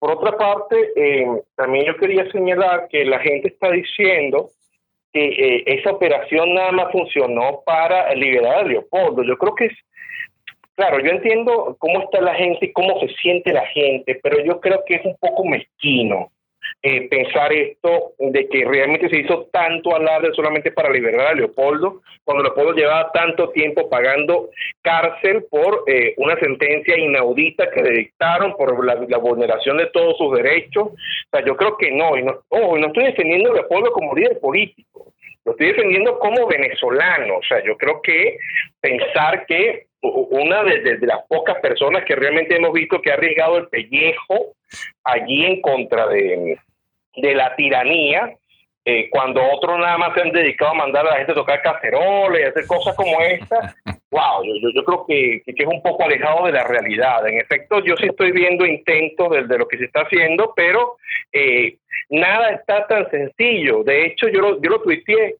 Por 0.05 0.19
otra 0.19 0.37
parte, 0.37 0.93
eh, 0.97 1.27
también 1.57 1.87
yo 1.87 1.97
quería 1.97 2.31
señalar 2.31 2.89
que 2.91 3.07
la 3.07 3.21
gente 3.21 3.49
está 3.49 3.71
diciendo 3.71 4.51
que 5.15 5.25
eh, 5.25 5.65
esa 5.65 5.93
operación 5.93 6.53
nada 6.53 6.73
más 6.73 6.93
funcionó 6.93 7.63
para 7.65 8.15
liberar 8.15 8.57
a 8.57 8.63
Leopoldo. 8.65 9.23
Yo 9.23 9.39
creo 9.39 9.55
que 9.55 9.65
es, 9.65 9.73
claro, 10.77 11.01
yo 11.01 11.11
entiendo 11.11 11.75
cómo 11.79 12.03
está 12.03 12.21
la 12.21 12.35
gente 12.35 12.67
y 12.67 12.73
cómo 12.75 13.01
se 13.01 13.09
siente 13.15 13.51
la 13.55 13.65
gente, 13.69 14.21
pero 14.23 14.45
yo 14.45 14.61
creo 14.61 14.85
que 14.87 14.97
es 14.97 15.07
un 15.07 15.17
poco 15.17 15.43
mezquino 15.43 16.31
eh, 16.83 17.09
pensar 17.09 17.53
esto 17.53 18.13
de 18.19 18.49
que 18.49 18.65
realmente 18.65 19.09
se 19.09 19.21
hizo 19.21 19.49
tanto 19.53 19.95
alarde 19.95 20.33
solamente 20.35 20.71
para 20.71 20.91
liberar 20.91 21.29
a 21.29 21.35
Leopoldo, 21.35 22.03
cuando 22.25 22.43
Leopoldo 22.43 22.73
llevaba 22.73 23.11
tanto 23.13 23.51
tiempo 23.51 23.89
pagando 23.89 24.51
cárcel 24.83 25.45
por 25.51 25.85
eh, 25.87 26.15
una 26.19 26.39
sentencia 26.39 26.99
inaudita 26.99 27.71
que 27.71 27.83
le 27.83 27.91
dictaron 27.91 28.55
por 28.57 28.85
la, 28.85 29.19
vulneración 29.19 29.79
de 29.79 29.87
todos 29.87 30.17
sus 30.19 30.37
derechos. 30.37 30.89
O 30.89 30.97
sea, 31.31 31.45
yo 31.45 31.57
creo 31.57 31.77
que 31.77 31.91
no, 31.91 32.17
y 32.17 32.23
no, 32.23 32.43
no 32.51 32.87
estoy 32.87 33.05
defendiendo 33.05 33.53
a 33.53 33.55
Leopoldo 33.55 33.91
como 33.93 34.15
líder 34.15 34.39
político, 34.41 35.13
lo 35.45 35.53
estoy 35.53 35.69
defendiendo 35.69 36.19
como 36.19 36.47
venezolano. 36.47 37.39
O 37.39 37.43
sea, 37.43 37.63
yo 37.65 37.77
creo 37.77 38.01
que 38.03 38.39
pensar 38.81 39.47
que 39.47 39.87
una 40.01 40.63
de, 40.65 40.99
las 41.01 41.27
pocas 41.29 41.61
personas 41.61 42.05
que 42.05 42.15
realmente 42.15 42.57
hemos 42.57 42.73
visto 42.73 43.01
que 43.01 43.11
ha 43.11 43.15
arriesgado 43.15 43.59
el 43.59 43.69
pellejo 43.69 44.55
allí 45.05 45.45
en 45.45 45.61
contra 45.61 46.07
de, 46.07 46.59
de 47.17 47.35
la 47.35 47.55
tiranía, 47.57 48.35
eh, 48.87 49.09
cuando 49.11 49.41
otros 49.43 49.79
nada 49.79 49.97
más 49.97 50.13
se 50.15 50.21
han 50.21 50.31
dedicado 50.31 50.73
a 50.73 50.75
mandar 50.75 51.07
a 51.07 51.11
la 51.11 51.17
gente 51.17 51.33
a 51.33 51.37
tocar 51.37 51.63
caceroles 51.63 52.41
y 52.41 52.45
hacer 52.45 52.67
cosas 52.67 52.95
como 52.95 53.19
esta, 53.23 53.75
wow, 54.11 54.45
yo, 54.45 54.71
yo 54.75 54.85
creo 54.85 55.07
que, 55.07 55.43
que, 55.47 55.63
es 55.63 55.69
un 55.69 55.83
poco 55.83 56.05
alejado 56.05 56.45
de 56.47 56.53
la 56.53 56.65
realidad. 56.65 57.27
En 57.27 57.41
efecto, 57.41 57.83
yo 57.83 57.97
sí 57.97 58.07
estoy 58.07 58.33
viendo 58.33 58.67
intentos 58.67 59.31
de, 59.31 59.47
de 59.47 59.59
lo 59.59 59.67
que 59.67 59.79
se 59.79 59.85
está 59.85 60.03
haciendo, 60.03 60.53
pero 60.55 60.97
eh, 61.33 61.79
nada 62.11 62.51
está 62.51 62.87
tan 62.87 63.11
sencillo. 63.11 63.83
De 63.85 64.07
hecho, 64.07 64.29
yo 64.29 64.41
lo, 64.41 64.61
yo 64.61 64.71
lo 64.71 64.83
tuiteé 64.83 65.37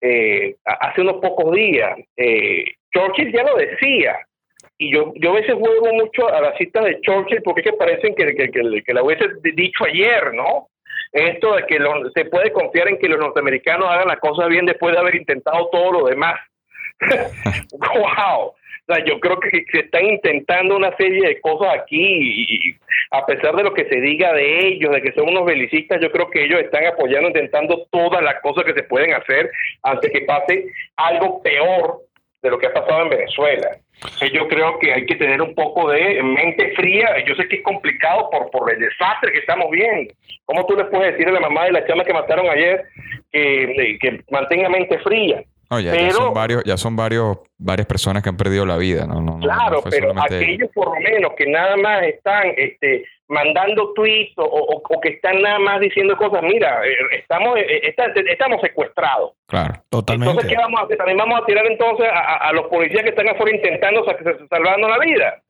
eh, 0.00 0.56
hace 0.64 1.00
unos 1.00 1.16
pocos 1.16 1.54
días. 1.54 1.98
Eh, 2.16 2.64
Churchill 2.92 3.32
ya 3.32 3.44
lo 3.44 3.56
decía, 3.56 4.16
y 4.78 4.92
yo, 4.92 5.12
yo 5.16 5.30
a 5.30 5.40
veces 5.40 5.54
juego 5.54 5.92
mucho 5.92 6.28
a 6.28 6.40
las 6.40 6.56
citas 6.56 6.84
de 6.84 7.00
Churchill 7.00 7.42
porque 7.42 7.62
es 7.62 7.66
que 7.66 7.76
parecen 7.76 8.14
que, 8.14 8.26
que, 8.34 8.50
que, 8.50 8.94
la 8.94 9.02
hubiese 9.02 9.26
dicho 9.54 9.84
ayer, 9.84 10.32
¿no? 10.34 10.68
Esto 11.12 11.56
de 11.56 11.64
que 11.64 11.78
se 12.14 12.24
puede 12.26 12.52
confiar 12.52 12.88
en 12.88 12.98
que 12.98 13.08
los 13.08 13.18
norteamericanos 13.18 13.88
hagan 13.88 14.08
las 14.08 14.20
cosas 14.20 14.48
bien 14.48 14.66
después 14.66 14.94
de 14.94 15.00
haber 15.00 15.16
intentado 15.16 15.68
todo 15.70 15.92
lo 15.92 16.06
demás. 16.06 16.38
¡Wow! 17.72 18.54
O 18.88 18.94
sea, 18.94 19.04
yo 19.04 19.18
creo 19.18 19.38
que 19.40 19.64
se 19.70 19.80
están 19.80 20.04
intentando 20.06 20.76
una 20.76 20.96
serie 20.96 21.26
de 21.26 21.40
cosas 21.40 21.74
aquí 21.74 21.98
y 22.00 22.76
a 23.10 23.26
pesar 23.26 23.56
de 23.56 23.64
lo 23.64 23.74
que 23.74 23.84
se 23.86 24.00
diga 24.00 24.32
de 24.32 24.68
ellos, 24.68 24.92
de 24.92 25.02
que 25.02 25.12
son 25.12 25.28
unos 25.28 25.44
belicistas, 25.44 26.00
yo 26.00 26.10
creo 26.10 26.30
que 26.30 26.44
ellos 26.44 26.60
están 26.60 26.86
apoyando, 26.86 27.28
intentando 27.28 27.86
todas 27.90 28.22
las 28.22 28.40
cosas 28.42 28.64
que 28.64 28.74
se 28.74 28.84
pueden 28.84 29.12
hacer 29.12 29.50
antes 29.82 30.10
que 30.10 30.22
pase 30.22 30.66
algo 30.96 31.42
peor 31.42 32.02
de 32.42 32.50
lo 32.50 32.58
que 32.58 32.66
ha 32.66 32.72
pasado 32.72 33.02
en 33.02 33.10
Venezuela. 33.10 33.76
Yo 34.32 34.46
creo 34.48 34.78
que 34.78 34.92
hay 34.92 35.06
que 35.06 35.16
tener 35.16 35.42
un 35.42 35.54
poco 35.54 35.90
de 35.90 36.22
mente 36.22 36.72
fría. 36.76 37.24
Yo 37.26 37.34
sé 37.34 37.48
que 37.48 37.56
es 37.56 37.62
complicado 37.62 38.30
por, 38.30 38.50
por 38.50 38.72
el 38.72 38.80
desastre 38.80 39.32
que 39.32 39.38
estamos 39.38 39.70
viendo. 39.70 40.14
¿Cómo 40.44 40.66
tú 40.66 40.76
le 40.76 40.84
puedes 40.84 41.12
decir 41.12 41.28
a 41.28 41.32
la 41.32 41.40
mamá 41.40 41.64
de 41.64 41.72
la 41.72 41.86
chama 41.86 42.04
que 42.04 42.12
mataron 42.12 42.48
ayer 42.48 42.84
que, 43.32 43.98
que 44.00 44.20
mantenga 44.30 44.68
mente 44.68 44.98
fría? 45.00 45.42
Ya, 45.80 46.10
son 46.12 46.34
varios, 46.34 46.64
ya 46.64 46.76
son 46.76 46.96
varios, 46.96 47.38
varias 47.58 47.86
personas 47.86 48.22
que 48.22 48.28
han 48.30 48.36
perdido 48.36 48.64
la 48.64 48.76
vida, 48.76 49.06
¿no? 49.06 49.38
claro, 49.40 49.82
pero 49.88 50.12
aquellos 50.18 50.70
por 50.72 50.88
lo 50.88 51.00
menos 51.00 51.32
que 51.36 51.46
nada 51.46 51.76
más 51.76 52.02
están 52.04 52.52
este, 52.56 53.04
mandando 53.28 53.92
tweets 53.92 54.32
o, 54.36 54.82
que 55.02 55.10
están 55.10 55.40
nada 55.42 55.58
más 55.58 55.80
diciendo 55.80 56.16
cosas, 56.16 56.42
mira, 56.42 56.80
eh, 56.86 57.18
estamos, 57.18 57.58
eh, 57.58 57.94
estamos 58.30 58.60
secuestrados. 58.62 59.32
Claro, 59.46 59.74
totalmente. 59.90 60.32
Entonces, 60.32 60.58
vamos 60.58 60.80
a 60.80 60.84
hacer? 60.84 60.96
También 60.96 61.18
vamos 61.18 61.40
a 61.40 61.44
tirar 61.44 61.66
entonces 61.66 62.06
a, 62.10 62.52
los 62.52 62.66
policías 62.68 63.02
que 63.02 63.10
están 63.10 63.28
afuera 63.28 63.54
intentando 63.54 64.04
salvando 64.48 64.88
la 64.88 64.98
vida. 64.98 65.42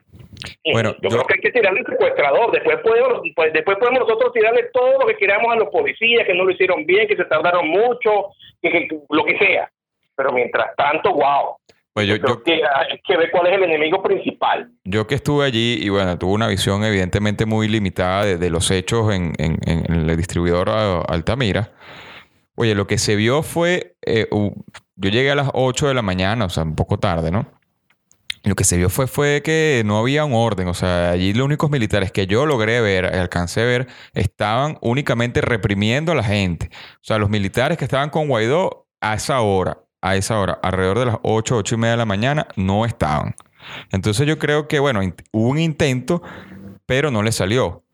Bueno, 0.73 0.95
yo, 1.01 1.09
creo 1.09 1.25
que 1.25 1.35
hay 1.35 1.41
que 1.41 1.51
tirarle 1.51 1.81
el 1.81 1.87
secuestrador. 1.87 2.53
Después 2.53 2.79
podemos, 2.79 3.23
pues, 3.35 3.53
después 3.53 3.79
podemos 3.79 4.01
nosotros 4.01 4.33
tirarle 4.33 4.65
todo 4.73 5.01
lo 5.01 5.07
que 5.07 5.17
queramos 5.17 5.53
a 5.53 5.57
los 5.57 5.69
policías, 5.69 6.27
que 6.27 6.35
no 6.35 6.45
lo 6.45 6.51
hicieron 6.51 6.85
bien, 6.85 7.09
que 7.09 7.17
se 7.17 7.25
tardaron 7.25 7.69
mucho, 7.69 8.31
que, 8.61 8.89
lo 9.09 9.25
que 9.25 9.39
sea. 9.39 9.71
Pero 10.19 10.33
mientras 10.33 10.75
tanto, 10.77 11.13
wow. 11.13 11.57
Pues 11.93 12.09
yo, 12.09 12.43
que 12.43 12.55
hay 12.55 12.99
que 13.05 13.17
ver 13.17 13.31
cuál 13.31 13.47
es 13.47 13.55
el 13.55 13.63
enemigo 13.63 14.03
principal. 14.03 14.71
Yo 14.85 15.07
que 15.07 15.15
estuve 15.15 15.45
allí 15.45 15.79
y 15.81 15.89
bueno, 15.89 16.19
tuve 16.19 16.33
una 16.33 16.49
visión 16.49 16.85
evidentemente 16.85 17.47
muy 17.47 17.69
limitada 17.69 18.25
de, 18.25 18.51
los 18.51 18.71
hechos 18.71 19.13
en, 19.13 19.33
en, 19.39 19.57
el 19.67 20.17
distribuidor 20.17 20.69
Altamira. 20.69 21.71
Oye, 22.57 22.75
lo 22.75 22.87
que 22.89 22.99
se 22.99 23.17
vio 23.17 23.43
fue, 23.43 23.97
eh, 24.05 24.29
yo 24.31 25.09
llegué 25.09 25.31
a 25.31 25.37
las 25.37 25.51
8 25.55 25.89
de 25.89 25.95
la 25.95 26.03
mañana, 26.03 26.45
o 26.45 26.49
sea, 26.49 26.65
un 26.65 26.75
poco 26.75 26.99
tarde, 26.99 27.31
¿no? 27.31 27.47
lo 28.45 28.55
que 28.55 28.65
se 28.65 28.77
vio 28.77 28.89
fue, 28.89 29.07
fue 29.07 29.43
que 29.43 29.83
no 29.85 29.99
había 29.99 30.25
un 30.25 30.35
orden. 30.35 30.69
O 30.69 30.75
sea, 30.75 31.11
allí 31.11 31.33
los 31.33 31.45
únicos 31.45 31.71
militares 31.71 32.13
que 32.13 32.27
yo 32.27 32.47
logré 32.47 32.81
ver, 32.81 33.07
alcancé 33.07 33.63
a 33.63 33.65
ver, 33.65 33.87
estaban 34.15 34.79
únicamente 34.81 35.41
reprimiendo 35.41 36.13
a 36.13 36.15
la 36.15 36.25
gente. 36.25 36.71
O 36.73 37.05
sea, 37.05 37.19
los 37.19 37.31
militares 37.31 37.79
que 37.79 37.85
estaban 37.85 38.11
con 38.11 38.29
Guaidó 38.29 38.87
a 39.01 39.15
esa 39.15 39.41
hora, 39.41 39.79
a 40.01 40.17
esa 40.17 40.39
hora, 40.39 40.59
alrededor 40.63 40.99
de 40.99 41.07
las 41.07 41.17
8, 41.23 41.57
8 41.57 41.75
y 41.75 41.79
media 41.79 41.93
de 41.93 41.99
la 41.99 42.05
mañana, 42.05 42.47
no 42.57 42.85
estaban. 42.85 43.35
Entonces 43.91 44.27
yo 44.27 44.39
creo 44.39 44.69
que, 44.69 44.79
bueno, 44.79 45.01
hubo 45.33 45.49
un 45.49 45.59
intento, 45.59 46.23
pero 46.87 47.11
no 47.11 47.23
le 47.23 47.33
salió. 47.33 47.85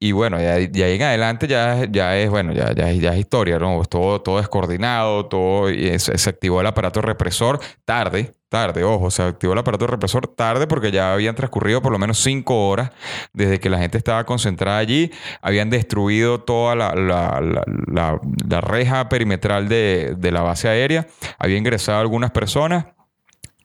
Y 0.00 0.12
bueno, 0.12 0.40
ya, 0.40 0.54
ahí 0.54 0.70
en 0.72 1.02
adelante 1.02 1.48
ya, 1.48 1.84
ya 1.90 2.16
es, 2.16 2.30
bueno, 2.30 2.52
ya, 2.52 2.72
ya, 2.72 2.92
ya 2.92 3.14
es 3.14 3.18
historia, 3.18 3.58
¿no? 3.58 3.82
Todo, 3.84 4.20
todo 4.20 4.38
descoordinado, 4.38 5.26
todo, 5.26 5.70
y 5.70 5.98
se, 5.98 6.30
activó 6.30 6.60
el 6.60 6.68
aparato 6.68 7.02
represor 7.02 7.58
tarde, 7.84 8.32
tarde, 8.48 8.84
ojo, 8.84 9.10
se 9.10 9.24
activó 9.24 9.54
el 9.54 9.58
aparato 9.58 9.88
represor 9.88 10.28
tarde 10.28 10.68
porque 10.68 10.92
ya 10.92 11.12
habían 11.12 11.34
transcurrido 11.34 11.82
por 11.82 11.90
lo 11.90 11.98
menos 11.98 12.18
cinco 12.18 12.68
horas 12.68 12.92
desde 13.32 13.58
que 13.58 13.70
la 13.70 13.78
gente 13.78 13.98
estaba 13.98 14.24
concentrada 14.24 14.78
allí, 14.78 15.10
habían 15.42 15.68
destruido 15.68 16.42
toda 16.42 16.76
la, 16.76 16.94
la, 16.94 18.60
reja 18.60 19.08
perimetral 19.08 19.68
de, 19.68 20.14
de 20.16 20.30
la 20.30 20.42
base 20.42 20.68
aérea, 20.68 21.08
había 21.38 21.56
ingresado 21.56 21.98
algunas 21.98 22.30
personas, 22.30 22.86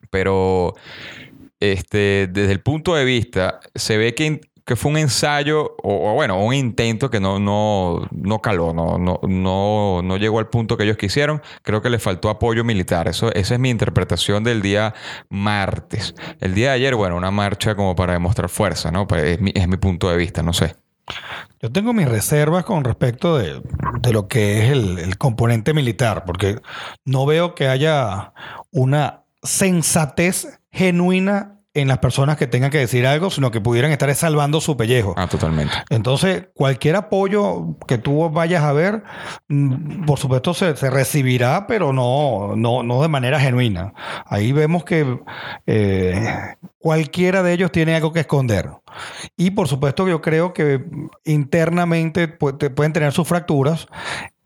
pero 0.10 0.74
este, 1.60 2.28
desde 2.30 2.52
el 2.52 2.60
punto 2.60 2.96
de 2.96 3.06
vista, 3.06 3.60
se 3.74 3.98
ve 3.98 4.16
que 4.16 4.42
que 4.66 4.76
fue 4.76 4.92
un 4.92 4.98
ensayo, 4.98 5.76
o, 5.84 6.14
bueno, 6.14 6.42
un 6.42 6.54
intento 6.54 7.10
que 7.10 7.20
no, 7.20 7.40
no, 7.40 8.08
no 8.12 8.40
caló, 8.40 8.74
no, 8.74 8.98
no, 8.98 9.20
no, 9.24 10.02
no, 10.02 10.18
llegó 10.18 10.40
al 10.40 10.48
punto 10.48 10.78
que 10.78 10.84
ellos 10.84 10.98
quisieron. 10.98 11.42
Creo 11.64 11.82
que 11.82 11.90
le 11.90 12.00
faltó 12.00 12.30
apoyo 12.30 12.64
militar. 12.64 13.08
Eso, 13.08 13.32
esa 13.34 13.56
es 13.56 13.60
mi 13.60 13.70
interpretación 13.70 14.44
del 14.44 14.62
día 14.62 14.94
martes. 15.30 16.16
El 16.40 16.54
día 16.54 16.70
de 16.70 16.76
ayer, 16.76 16.96
bueno, 16.96 17.18
una 17.18 17.32
marcha 17.32 17.76
como 17.76 17.96
para 17.96 18.14
demostrar 18.14 18.50
fuerza, 18.50 18.92
¿no? 18.92 19.06
Pues, 19.06 19.24
es 19.24 19.42
mi, 19.42 19.52
es 19.54 19.68
mi 19.68 19.78
punto 19.78 20.10
de 20.10 20.18
vista, 20.18 20.44
no 20.44 20.54
sé. 20.54 20.76
Yo 21.62 21.70
tengo 21.70 21.92
mis 21.92 22.08
reservas 22.08 22.64
con 22.64 22.86
respecto 22.86 23.38
de, 23.38 23.62
de 24.00 24.14
lo 24.14 24.30
que 24.30 24.64
es 24.64 24.72
el 24.72 25.18
componente 25.18 25.74
militar, 25.74 26.24
porque 26.26 26.60
no 27.04 27.26
veo 27.26 27.56
que 27.56 27.68
haya 27.68 28.34
una 28.72 29.24
sensatez 29.42 30.60
genuina 30.72 31.60
en 31.74 31.88
las 31.88 31.98
personas 31.98 32.38
que 32.38 32.46
tengan 32.46 32.70
que 32.70 32.78
decir 32.78 33.08
algo, 33.08 33.32
sino 33.32 33.50
que 33.50 33.60
pudieran 33.60 33.92
estar 33.92 34.14
salvando 34.14 34.62
su 34.62 34.78
pellejo. 34.78 35.16
Ah, 35.18 35.28
totalmente. 35.28 35.74
Entonces, 35.90 36.48
cualquier 36.54 36.96
apoyo 36.96 37.78
que 37.88 37.98
tú 37.98 38.30
vayas 38.30 38.64
a 38.64 38.74
ver, 38.74 39.04
mm, 39.48 40.06
por 40.06 40.20
supuesto 40.20 40.54
se, 40.54 40.74
recibirá, 40.74 41.66
pero 41.66 41.92
no, 41.92 42.56
no, 42.56 42.84
no 42.84 43.02
de 43.02 43.08
manera 43.08 43.40
genuina. 43.40 43.94
Ahí 44.26 44.52
vemos 44.52 44.84
que 44.84 45.20
eh, 45.66 46.56
cualquiera 46.78 47.42
de 47.42 47.54
ellos 47.54 47.72
tiene 47.72 47.96
algo 47.96 48.14
que 48.14 48.20
esconder. 48.20 48.70
Y 49.36 49.52
por 49.52 49.68
supuesto 49.68 50.08
yo 50.08 50.22
creo 50.22 50.54
que 50.54 50.84
internamente 51.24 52.28
pueden 52.28 52.94
tener 52.94 53.12
sus 53.14 53.28
fracturas 53.28 53.88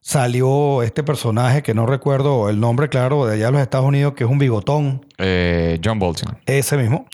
salió 0.08 0.84
este 0.84 1.04
personaje 1.04 1.62
que 1.62 1.74
no 1.74 1.86
recuerdo 1.86 2.50
el 2.50 2.62
nombre 2.62 2.88
claro 2.88 3.26
de 3.26 3.34
allá 3.34 3.48
de 3.48 3.52
los 3.52 3.62
Estados 3.62 3.86
Unidos, 3.86 4.14
que 4.14 4.24
es 4.24 4.30
un 4.30 4.40
bigotón. 4.40 5.06
Eh, 5.18 5.82
John 5.84 6.00
Bolton. 6.00 6.38
Ese 6.46 6.78
mismo. 6.78 7.10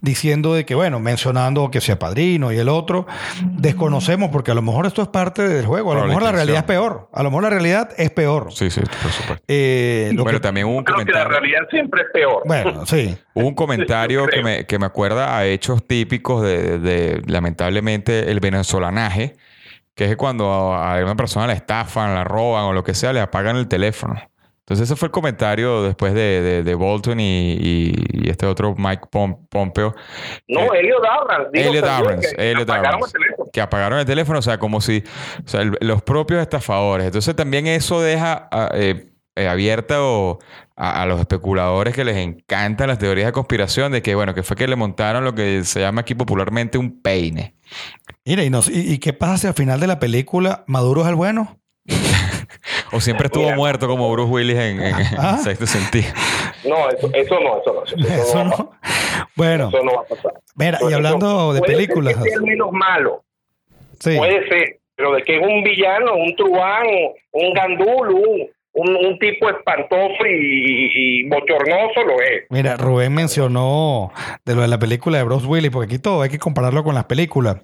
Diciendo 0.00 0.54
de 0.54 0.64
que, 0.64 0.76
bueno, 0.76 1.00
mencionando 1.00 1.72
que 1.72 1.80
sea 1.80 1.98
padrino 1.98 2.52
y 2.52 2.58
el 2.58 2.68
otro. 2.68 3.08
Desconocemos 3.42 4.30
porque 4.30 4.52
a 4.52 4.54
lo 4.54 4.62
mejor 4.62 4.86
esto 4.86 5.02
es 5.02 5.08
parte 5.08 5.48
del 5.48 5.66
juego. 5.66 5.90
A 5.90 5.96
lo 5.96 6.06
mejor 6.06 6.22
la 6.22 6.30
realidad 6.30 6.58
es 6.58 6.62
peor. 6.62 7.08
A 7.12 7.24
lo 7.24 7.30
mejor 7.30 7.42
la 7.42 7.50
realidad 7.50 7.90
es 7.96 8.10
peor. 8.10 8.52
Sí, 8.52 8.70
sí, 8.70 8.80
por 8.80 9.10
supuesto. 9.10 9.44
Eh, 9.48 10.12
bueno, 10.16 10.40
también 10.40 10.68
hubo 10.68 10.76
un 10.76 10.84
comentario. 10.84 11.14
Que 11.14 11.28
la 11.28 11.40
realidad 11.40 11.60
siempre 11.68 12.02
es 12.02 12.08
peor. 12.12 12.42
Bueno, 12.46 12.86
sí. 12.86 13.18
hubo 13.34 13.48
un 13.48 13.56
comentario 13.56 14.24
que 14.28 14.44
me, 14.44 14.66
que 14.66 14.78
me 14.78 14.86
acuerda 14.86 15.36
a 15.36 15.46
hechos 15.46 15.84
típicos 15.84 16.44
de, 16.44 16.78
de 16.78 17.22
lamentablemente, 17.26 18.30
el 18.30 18.38
venezolanaje 18.38 19.34
que 19.96 20.04
es 20.04 20.16
cuando 20.16 20.74
a 20.74 21.02
una 21.02 21.16
persona 21.16 21.46
la 21.46 21.54
estafan, 21.54 22.14
la 22.14 22.22
roban 22.22 22.64
o 22.64 22.72
lo 22.74 22.84
que 22.84 22.94
sea, 22.94 23.12
le 23.14 23.20
apagan 23.20 23.56
el 23.56 23.66
teléfono. 23.66 24.20
Entonces 24.60 24.90
ese 24.90 24.96
fue 24.96 25.06
el 25.06 25.12
comentario 25.12 25.84
después 25.84 26.12
de, 26.12 26.62
de, 26.62 26.74
Bolton 26.74 27.18
y, 27.20 27.94
este 28.28 28.46
otro 28.46 28.74
Mike 28.76 29.04
Pompeo. 29.10 29.94
No, 30.48 30.74
Elliot 30.74 31.04
Abrams. 31.04 31.48
Elliot 31.52 31.84
Abrams. 31.84 32.34
Que, 32.36 32.50
Elliot 32.50 32.68
Abrams 32.68 33.12
que 33.52 33.60
apagaron 33.60 34.00
el 34.00 34.04
teléfono, 34.04 34.40
o 34.40 34.42
sea, 34.42 34.58
como 34.58 34.80
si 34.80 35.02
o 35.44 35.48
sea, 35.48 35.62
los 35.80 36.02
propios 36.02 36.42
estafadores. 36.42 37.06
Entonces 37.06 37.34
también 37.34 37.66
eso 37.68 38.02
deja 38.02 38.48
eh, 38.74 39.12
eh, 39.36 39.48
abierto 39.48 40.40
a, 40.74 41.02
a, 41.02 41.06
los 41.06 41.20
especuladores 41.20 41.94
que 41.94 42.04
les 42.04 42.16
encantan 42.16 42.88
las 42.88 42.98
teorías 42.98 43.26
de 43.26 43.32
conspiración 43.32 43.92
de 43.92 44.02
que, 44.02 44.14
bueno, 44.14 44.34
que 44.34 44.42
fue 44.42 44.56
que 44.56 44.66
le 44.66 44.76
montaron 44.76 45.24
lo 45.24 45.34
que 45.34 45.62
se 45.64 45.80
llama 45.80 46.00
aquí 46.00 46.14
popularmente 46.14 46.76
un 46.76 47.00
peine. 47.00 47.54
Mira, 48.26 48.42
¿y, 48.42 48.50
y, 48.72 48.98
qué 48.98 49.12
pasa 49.12 49.36
si 49.36 49.46
al 49.46 49.54
final 49.54 49.78
de 49.78 49.86
la 49.86 50.00
película 50.00 50.64
Maduro 50.66 51.02
es 51.02 51.08
el 51.08 51.14
bueno? 51.14 51.60
o 52.92 53.00
siempre 53.00 53.26
estuvo 53.26 53.52
muerto 53.52 53.86
como 53.86 54.10
Bruce 54.10 54.32
Willis 54.32 54.56
en, 54.56 54.80
¿Ah? 55.16 55.38
sexto 55.38 55.66
sentido. 55.66 56.08
No, 56.64 56.88
eso, 56.88 57.08
eso, 57.14 57.38
no, 57.38 57.60
eso 57.60 57.72
no. 57.72 58.08
Eso, 58.08 58.44
no, 58.44 58.72
Bueno. 59.36 59.68
Eso 59.68 59.84
no 59.84 59.94
va 59.94 60.00
a 60.00 60.04
pasar. 60.04 60.32
Mira, 60.56 60.78
y 60.90 60.92
hablando 60.92 61.52
de 61.52 61.60
películas. 61.60 62.14
Ser 62.14 62.24
que 62.24 62.30
sea 62.30 62.40
menos 62.40 62.72
malo. 62.72 63.22
Sí. 64.00 64.16
Puede 64.16 64.48
ser. 64.48 64.80
Pero 64.96 65.12
de 65.12 65.22
que 65.22 65.36
es 65.36 65.46
un 65.46 65.62
villano, 65.62 66.16
un 66.16 66.34
truán, 66.34 66.86
un 67.30 67.52
gandul, 67.52 68.08
un, 68.14 68.50
un, 68.76 69.18
tipo 69.18 69.48
espantoso 69.48 70.26
y, 70.28 71.26
bochornoso 71.28 72.02
lo 72.06 72.20
es. 72.20 72.44
Mira, 72.50 72.76
Rubén 72.76 73.14
mencionó 73.14 74.12
de 74.44 74.54
lo 74.54 74.62
de 74.62 74.68
la 74.68 74.78
película 74.78 75.18
de 75.18 75.24
Bruce 75.24 75.46
Willis, 75.46 75.70
porque 75.70 75.94
aquí 75.94 75.98
todo 75.98 76.22
hay 76.22 76.28
que 76.28 76.38
compararlo 76.38 76.84
con 76.84 76.94
las 76.94 77.06
películas. 77.06 77.58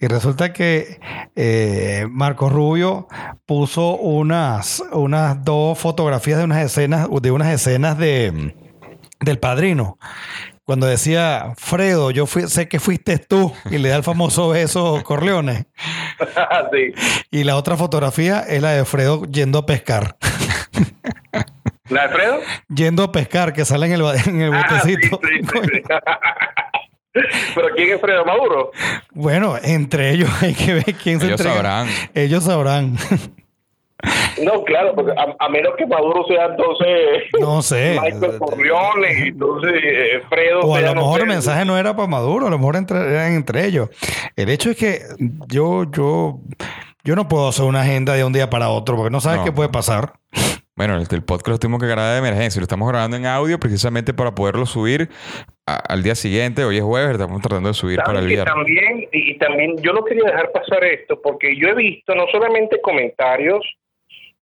Y 0.00 0.06
resulta 0.06 0.52
que 0.52 0.98
eh, 1.36 2.06
Marco 2.10 2.48
Rubio 2.48 3.08
puso 3.46 3.96
unas, 3.96 4.82
unas 4.92 5.44
dos 5.44 5.78
fotografías 5.78 6.38
de 6.38 6.44
unas 6.44 6.64
escenas, 6.64 7.08
de 7.10 7.30
unas 7.30 7.52
escenas 7.52 7.98
de 7.98 8.54
del 9.20 9.38
padrino. 9.38 9.98
Cuando 10.64 10.86
decía, 10.86 11.52
Fredo, 11.58 12.10
yo 12.10 12.26
sé 12.26 12.68
que 12.68 12.80
fuiste 12.80 13.18
tú, 13.18 13.52
y 13.70 13.76
le 13.76 13.90
da 13.90 13.96
el 13.96 14.02
famoso 14.02 14.48
beso 14.48 15.02
Corleone. 15.04 15.66
sí. 16.72 16.94
Y 17.30 17.44
la 17.44 17.56
otra 17.56 17.76
fotografía 17.76 18.40
es 18.40 18.62
la 18.62 18.70
de 18.70 18.86
Fredo 18.86 19.24
yendo 19.26 19.58
a 19.58 19.66
pescar. 19.66 20.16
¿La 21.90 22.08
de 22.08 22.14
Fredo? 22.14 22.40
Yendo 22.74 23.02
a 23.02 23.12
pescar, 23.12 23.52
que 23.52 23.64
sale 23.64 23.86
en 23.86 23.92
el, 23.92 24.02
en 24.26 24.40
el 24.40 24.54
ah, 24.54 24.66
botecito. 24.68 25.20
¿Pero 27.54 27.68
quién 27.76 27.90
es 27.90 28.00
Fredo 28.00 28.24
Maduro? 28.24 28.72
Bueno, 29.12 29.56
entre 29.62 30.10
ellos 30.10 30.28
hay 30.42 30.54
que 30.54 30.74
ver 30.74 30.94
quién 31.00 31.20
se 31.20 31.26
Ellos 31.26 31.40
sabrán. 31.40 31.86
Ellos 32.12 32.42
sabrán. 32.44 32.96
No, 34.42 34.64
claro, 34.64 34.94
porque 34.94 35.12
a, 35.38 35.48
menos 35.48 35.74
que 35.78 35.86
Maduro 35.86 36.26
sea 36.26 36.46
entonces. 36.46 37.22
No 37.40 37.62
sé. 37.62 37.98
Michael 38.02 38.38
Corleone, 38.38 39.28
entonces 39.28 39.72
eh, 39.74 40.22
Fredo. 40.28 40.60
O 40.60 40.74
a 40.74 40.80
lo 40.80 40.94
mejor 40.94 41.20
el 41.20 41.26
mensaje 41.28 41.64
no 41.64 41.78
era 41.78 41.94
para 41.94 42.08
Maduro, 42.08 42.48
a 42.48 42.50
lo 42.50 42.58
mejor 42.58 42.76
entre, 42.76 42.98
eran 42.98 43.32
entre 43.34 43.64
ellos. 43.64 43.90
El 44.34 44.50
hecho 44.50 44.70
es 44.70 44.76
que 44.76 45.02
yo, 45.46 45.84
yo, 45.90 46.40
yo 47.04 47.16
no 47.16 47.28
puedo 47.28 47.48
hacer 47.48 47.64
una 47.64 47.82
agenda 47.82 48.14
de 48.14 48.24
un 48.24 48.32
día 48.32 48.50
para 48.50 48.70
otro 48.70 48.96
porque 48.96 49.10
no 49.10 49.20
sabes 49.20 49.40
qué 49.44 49.52
puede 49.52 49.68
pasar. 49.68 50.14
Bueno, 50.76 50.96
el, 50.98 51.22
podcast 51.22 51.48
lo 51.48 51.58
tuvimos 51.58 51.80
que 51.80 51.86
grabar 51.86 52.14
de 52.14 52.18
emergencia. 52.18 52.58
Lo 52.58 52.64
estamos 52.64 52.88
grabando 52.88 53.16
en 53.16 53.26
audio 53.26 53.60
precisamente 53.60 54.12
para 54.12 54.34
poderlo 54.34 54.66
subir 54.66 55.08
al 55.66 56.02
día 56.02 56.16
siguiente. 56.16 56.64
Hoy 56.64 56.78
es 56.78 56.82
jueves, 56.82 57.12
estamos 57.12 57.40
tratando 57.40 57.68
de 57.68 57.74
subir 57.74 58.00
para 58.04 58.18
el 58.18 58.26
viernes. 58.26 58.52
También, 58.52 59.08
y 59.12 59.38
también 59.38 59.76
yo 59.82 59.92
no 59.92 60.04
quería 60.04 60.24
dejar 60.24 60.50
pasar 60.50 60.82
esto 60.82 61.22
porque 61.22 61.54
yo 61.56 61.68
he 61.68 61.74
visto 61.74 62.16
no 62.16 62.26
solamente 62.32 62.80
comentarios 62.80 63.64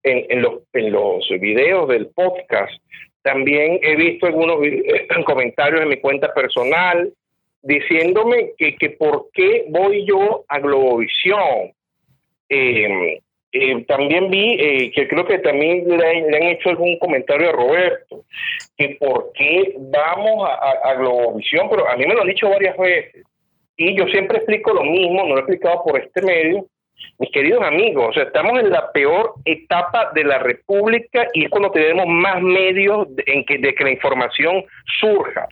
en, 0.03 0.41
los, 0.41 0.63
en 0.73 0.91
los 0.91 1.29
videos 1.39 1.87
del 1.87 2.07
podcast, 2.07 2.73
también 3.21 3.79
he 3.81 3.95
visto 3.95 4.27
algunos 4.27 4.57
comentarios 5.25 5.81
en 5.81 5.87
mi 5.87 6.01
cuenta 6.01 6.33
personal 6.33 7.09
diciéndome 7.61 8.51
que, 8.57 8.75
que 8.75 8.89
por 8.89 9.29
qué 9.31 9.65
voy 9.69 10.05
yo 10.05 10.43
a 10.49 10.59
Globovisión. 10.59 11.71
Eh, 12.49 13.21
eh, 13.51 13.85
también 13.85 14.29
vi 14.29 14.57
eh, 14.59 14.91
que 14.93 15.07
creo 15.07 15.25
que 15.25 15.39
también 15.39 15.87
le, 15.87 16.35
han 16.35 16.43
hecho 16.43 16.69
algún 16.69 16.99
comentario 16.99 17.49
a 17.49 17.53
Roberto, 17.53 18.25
que 18.77 18.97
por 18.99 19.31
qué 19.33 19.73
vamos 19.77 20.49
a, 20.49 20.89
a, 20.89 20.93
Globovisión, 20.95 21.69
pero 21.69 21.89
a 21.89 21.95
mí 21.95 22.05
me 22.05 22.13
lo 22.13 22.21
han 22.21 22.27
dicho 22.27 22.49
varias 22.49 22.77
veces. 22.77 23.25
Y 23.77 23.95
yo 23.95 24.05
siempre 24.07 24.37
explico 24.37 24.73
lo 24.73 24.83
mismo, 24.83 25.23
no 25.23 25.29
lo 25.29 25.37
he 25.37 25.39
explicado 25.39 25.83
por 25.83 25.99
este 25.99 26.21
medio. 26.21 26.65
Mis 27.19 27.31
queridos 27.31 27.63
amigos, 27.63 28.09
o 28.09 28.13
sea, 28.13 28.23
estamos 28.23 28.59
en 28.59 28.69
la 28.69 28.91
peor 28.91 29.35
etapa 29.45 30.11
de 30.13 30.23
la 30.23 30.39
República 30.39 31.27
y 31.33 31.45
es 31.45 31.49
cuando 31.49 31.71
tenemos 31.71 32.07
más 32.07 32.41
medios 32.41 33.07
en 33.25 33.45
que, 33.45 33.59
de 33.59 33.73
que 33.75 33.83
la 33.83 33.91
información 33.91 34.65
surja. 34.99 35.47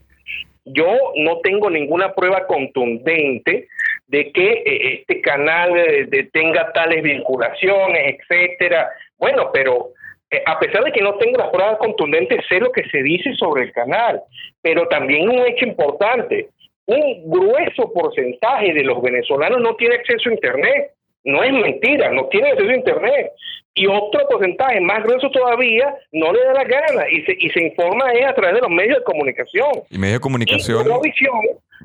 Yo 0.66 0.88
no 1.16 1.40
tengo 1.40 1.70
ninguna 1.70 2.14
prueba 2.14 2.48
contundente 2.48 3.68
de 4.08 4.32
que 4.32 4.52
eh, 4.66 4.94
este 5.00 5.22
canal 5.22 5.76
eh, 5.78 6.30
tenga 6.32 6.72
tales 6.74 7.02
vinculaciones, 7.04 8.16
etcétera. 8.20 8.90
Bueno, 9.18 9.50
pero 9.52 9.90
eh, 10.30 10.42
a 10.46 10.60
pesar 10.60 10.84
de 10.84 10.92
que 10.92 11.02
no 11.02 11.16
tengo 11.16 11.38
las 11.38 11.50
pruebas 11.50 11.78
contundentes, 11.78 12.46
sé 12.48 12.60
lo 12.60 12.72
que 12.72 12.88
se 12.90 13.02
dice 13.04 13.34
sobre 13.36 13.64
el 13.64 13.72
canal, 13.72 14.22
pero 14.62 14.88
también 14.88 15.30
un 15.30 15.46
hecho 15.46 15.66
importante, 15.66 16.50
un 16.86 17.30
grueso 17.30 17.92
porcentaje 17.94 18.74
de 18.74 18.84
los 18.84 19.02
venezolanos 19.02 19.62
no 19.62 19.76
tiene 19.76 19.96
acceso 19.96 20.30
a 20.30 20.34
Internet. 20.34 20.92
No 21.26 21.44
es 21.44 21.52
mentira, 21.52 22.12
no 22.12 22.28
tiene 22.28 22.52
acceso 22.52 22.70
a 22.70 22.76
Internet. 22.76 23.32
Y 23.78 23.88
otro 23.88 24.26
porcentaje 24.30 24.80
más 24.80 25.04
grueso 25.04 25.30
todavía 25.32 25.94
no 26.14 26.32
le 26.32 26.40
da 26.46 26.54
la 26.54 26.64
gana 26.64 27.10
y 27.10 27.24
se, 27.24 27.36
y 27.38 27.50
se 27.50 27.62
informa 27.62 28.06
a 28.26 28.34
través 28.34 28.56
de 28.56 28.62
los 28.62 28.70
medios 28.70 29.00
de 29.00 29.04
comunicación. 29.04 29.70
Y 29.90 29.98
medios 29.98 30.20
de 30.20 30.22
comunicación. 30.22 30.86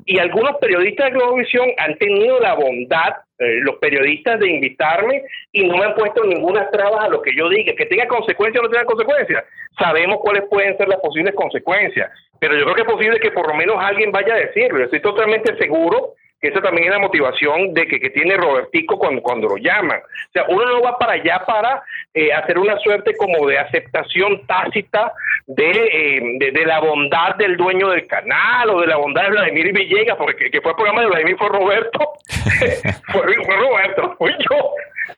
Y, 0.05 0.17
algunos 0.19 0.55
periodistas 0.61 1.07
de 1.07 1.11
Globovisión 1.11 1.67
han 1.77 1.97
tenido 1.97 2.39
la 2.39 2.53
bondad, 2.53 3.09
eh, 3.39 3.59
los 3.63 3.75
periodistas, 3.75 4.39
de 4.39 4.49
invitarme 4.49 5.21
y 5.51 5.65
no 5.65 5.75
me 5.75 5.83
han 5.83 5.95
puesto 5.95 6.23
ninguna 6.23 6.69
trabas 6.69 7.03
a 7.03 7.09
lo 7.09 7.21
que 7.21 7.35
yo 7.35 7.49
diga. 7.49 7.73
Que 7.75 7.85
tenga 7.87 8.07
consecuencias 8.07 8.61
o 8.63 8.67
no 8.67 8.71
tenga 8.71 8.85
consecuencias. 8.85 9.43
Sabemos 9.77 10.19
cuáles 10.21 10.43
pueden 10.49 10.77
ser 10.77 10.87
las 10.87 11.01
posibles 11.01 11.35
consecuencias. 11.35 12.09
Pero 12.39 12.55
yo 12.55 12.63
creo 12.63 12.75
que 12.75 12.81
es 12.83 12.87
posible 12.87 13.19
que 13.19 13.31
por 13.31 13.47
lo 13.47 13.53
menos 13.53 13.75
alguien 13.79 14.13
vaya 14.13 14.33
a 14.33 14.39
decirlo. 14.39 14.85
Estoy 14.85 15.01
totalmente 15.01 15.57
seguro 15.57 16.13
que 16.41 16.47
esa 16.47 16.61
también 16.61 16.87
es 16.87 16.91
la 16.91 16.99
motivación 16.99 17.73
de 17.73 17.87
que, 17.87 17.99
que 17.99 18.09
tiene 18.09 18.35
Robertico 18.35 18.97
cuando, 18.97 19.21
cuando 19.21 19.47
lo 19.47 19.57
llaman. 19.57 19.99
O 19.99 20.31
sea, 20.33 20.45
uno 20.49 20.65
no 20.65 20.81
va 20.81 20.97
para 20.97 21.13
allá 21.13 21.43
para 21.45 21.83
eh, 22.13 22.33
hacer 22.33 22.57
una 22.57 22.77
suerte 22.79 23.15
como 23.15 23.47
de 23.47 23.59
aceptación 23.59 24.45
tácita 24.47 25.13
eh, 25.47 26.21
de, 26.39 26.51
de, 26.51 26.65
la 26.65 26.79
bondad 26.79 27.35
del 27.35 27.57
dueño 27.57 27.89
del 27.89 28.07
canal 28.07 28.69
o 28.71 28.81
de 28.81 28.87
la 28.87 28.97
bondad 28.97 29.23
de 29.23 29.31
Vladimir 29.31 29.71
Villegas, 29.71 30.17
porque 30.17 30.49
que 30.49 30.61
fue 30.61 30.71
el 30.71 30.75
programa 30.75 31.01
de 31.01 31.07
Vladimir 31.07 31.37
fue 31.37 31.49
Roberto, 31.49 31.99
fue, 33.11 33.21
fue 33.45 33.55
Roberto, 33.57 34.15
fui 34.17 34.31
yo. 34.49 34.71